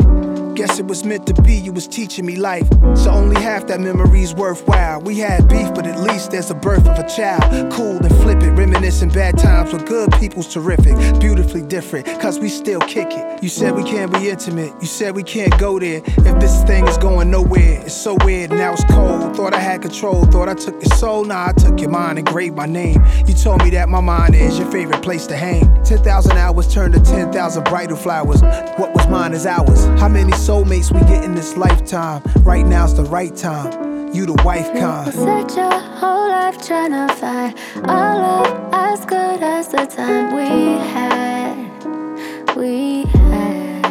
Guess 0.56 0.78
it 0.78 0.86
was 0.86 1.04
meant 1.04 1.26
to 1.26 1.34
be, 1.42 1.56
you 1.56 1.74
was 1.74 1.88
teaching 1.88 2.28
me 2.28 2.36
life. 2.36 2.68
So 2.96 3.10
only 3.10 3.42
half 3.42 3.66
that 3.68 3.80
memory's 3.80 4.36
worthwhile. 4.36 5.02
We 5.02 5.18
had 5.18 5.48
beef, 5.50 5.74
but 5.74 5.88
at 5.88 6.00
least 6.00 6.30
there's 6.30 6.52
a 6.52 6.56
birth 6.56 6.88
of 6.88 7.00
a 7.00 7.08
child. 7.10 7.74
Cool 7.74 7.98
and 7.98 8.16
flip 8.18 8.44
it, 8.44 8.52
reminiscing 8.52 9.10
bad 9.10 9.40
times 9.40 9.74
with 9.74 9.88
good 9.88 10.12
people's 10.20 10.54
terrific. 10.54 10.96
Beautifully 11.20 11.64
different, 11.64 12.06
cause 12.22 12.40
we 12.40 12.50
still 12.50 12.82
kick 12.82 13.08
it. 13.10 13.42
You 13.42 13.50
said 13.50 13.74
we 13.74 13.84
can't 13.84 14.14
be 14.14 14.30
intimate, 14.30 14.74
you 14.80 14.86
said 14.86 15.16
we 15.16 15.24
can't 15.24 15.58
go 15.58 15.80
there. 15.80 16.04
If 16.06 16.40
this 16.40 16.64
thing 16.66 16.88
is 16.88 16.98
going 16.98 17.32
nowhere, 17.32 17.82
it's 17.82 17.96
so 17.96 18.16
weird, 18.24 18.52
now 18.52 18.74
it's 18.74 18.84
cold. 18.86 19.36
Thought 19.36 19.56
I 19.56 19.60
had 19.60 19.82
control, 19.82 20.26
thought 20.26 20.50
I 20.50 20.54
took 20.54 20.76
your 20.76 20.96
soul, 20.98 21.26
nah, 21.26 21.48
I 21.48 21.54
took 21.54 21.80
your 21.80 21.90
mind 21.90 22.20
and 22.20 22.28
engraved 22.28 22.56
my 22.56 22.68
name. 22.68 23.04
You 23.26 23.34
told 23.34 23.64
me 23.64 23.72
that 23.72 23.90
my 23.90 24.02
mind 24.02 24.36
is 24.36 24.60
your 24.60 24.70
favorite 24.70 25.02
place 25.02 25.26
to 25.28 25.36
hang. 25.36 25.84
10,000 25.84 26.32
hours 26.34 26.72
turned 26.72 26.94
to 26.94 27.00
10,000 27.00 27.64
bridal 27.64 27.98
flowers. 27.98 28.44
What 28.78 28.94
was 28.94 29.08
mine 29.08 29.34
is 29.34 29.48
ours. 29.48 29.86
How 30.00 30.10
many 30.10 30.32
soulmates 30.44 30.92
we 30.92 31.00
get 31.08 31.24
in 31.24 31.36
this 31.36 31.56
lifetime? 31.56 32.22
Right 32.42 32.66
now's 32.66 32.94
the 32.94 33.06
right 33.06 33.34
time. 33.34 34.14
You 34.14 34.26
the 34.26 34.42
wife 34.44 34.68
kind. 34.74 35.14
Such 35.14 35.56
your 35.56 35.72
whole 35.72 36.28
life 36.28 36.58
trying 36.68 36.92
to 36.92 37.14
find 37.16 37.58
our 37.88 38.16
love 38.18 38.74
as 38.74 39.06
good 39.06 39.42
as 39.42 39.70
the 39.70 39.86
time 39.86 40.36
we 40.36 40.78
had. 40.92 42.56
We 42.58 43.04
had. 43.04 43.84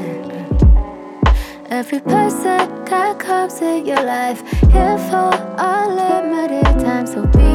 Every 1.70 2.00
person 2.00 2.84
that 2.84 3.18
comes 3.18 3.62
in 3.62 3.86
your 3.86 4.02
life 4.02 4.40
here 4.74 4.98
for 5.08 5.32
a 5.56 5.88
limited 5.88 6.84
time, 6.84 7.06
so 7.06 7.24
be 7.28 7.51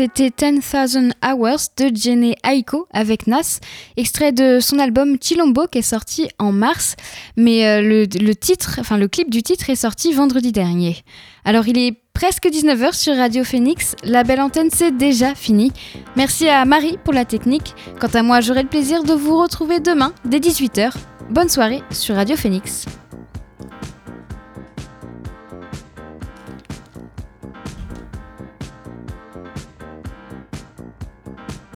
C'était 0.00 0.30
10,000 0.30 1.10
Hours 1.22 1.58
de 1.76 1.94
Jenny 1.94 2.34
Aiko 2.42 2.86
avec 2.90 3.26
Nas, 3.26 3.60
extrait 3.98 4.32
de 4.32 4.58
son 4.58 4.78
album 4.78 5.18
Chilombo 5.20 5.66
qui 5.66 5.76
est 5.76 5.82
sorti 5.82 6.30
en 6.38 6.52
mars, 6.52 6.96
mais 7.36 7.66
euh, 7.66 7.82
le, 7.82 9.08
clip 9.08 9.28
du 9.28 9.42
titre 9.42 9.68
est 9.68 9.76
sorti 9.76 10.14
vendredi 10.14 10.52
dernier. 10.52 10.96
Alors 11.44 11.68
il 11.68 11.76
est 11.76 12.00
presque 12.14 12.46
19h 12.46 12.94
sur 12.94 13.14
Radio 13.14 13.44
Phoenix, 13.44 13.94
la 14.02 14.24
belle 14.24 14.40
antenne 14.40 14.70
c'est 14.72 14.96
déjà 14.96 15.34
fini. 15.34 15.70
Merci 16.16 16.48
à 16.48 16.64
Marie 16.64 16.96
pour 17.04 17.12
la 17.12 17.26
technique. 17.26 17.74
Quant 18.00 18.08
à 18.14 18.22
moi, 18.22 18.40
j'aurai 18.40 18.62
le 18.62 18.70
plaisir 18.70 19.02
de 19.04 19.12
vous 19.12 19.36
retrouver 19.36 19.80
demain 19.80 20.14
dès 20.24 20.38
18h. 20.38 20.94
Bonne 21.28 21.50
soirée 21.50 21.82
sur 21.90 22.14
Radio 22.14 22.36
Phoenix. 22.36 22.86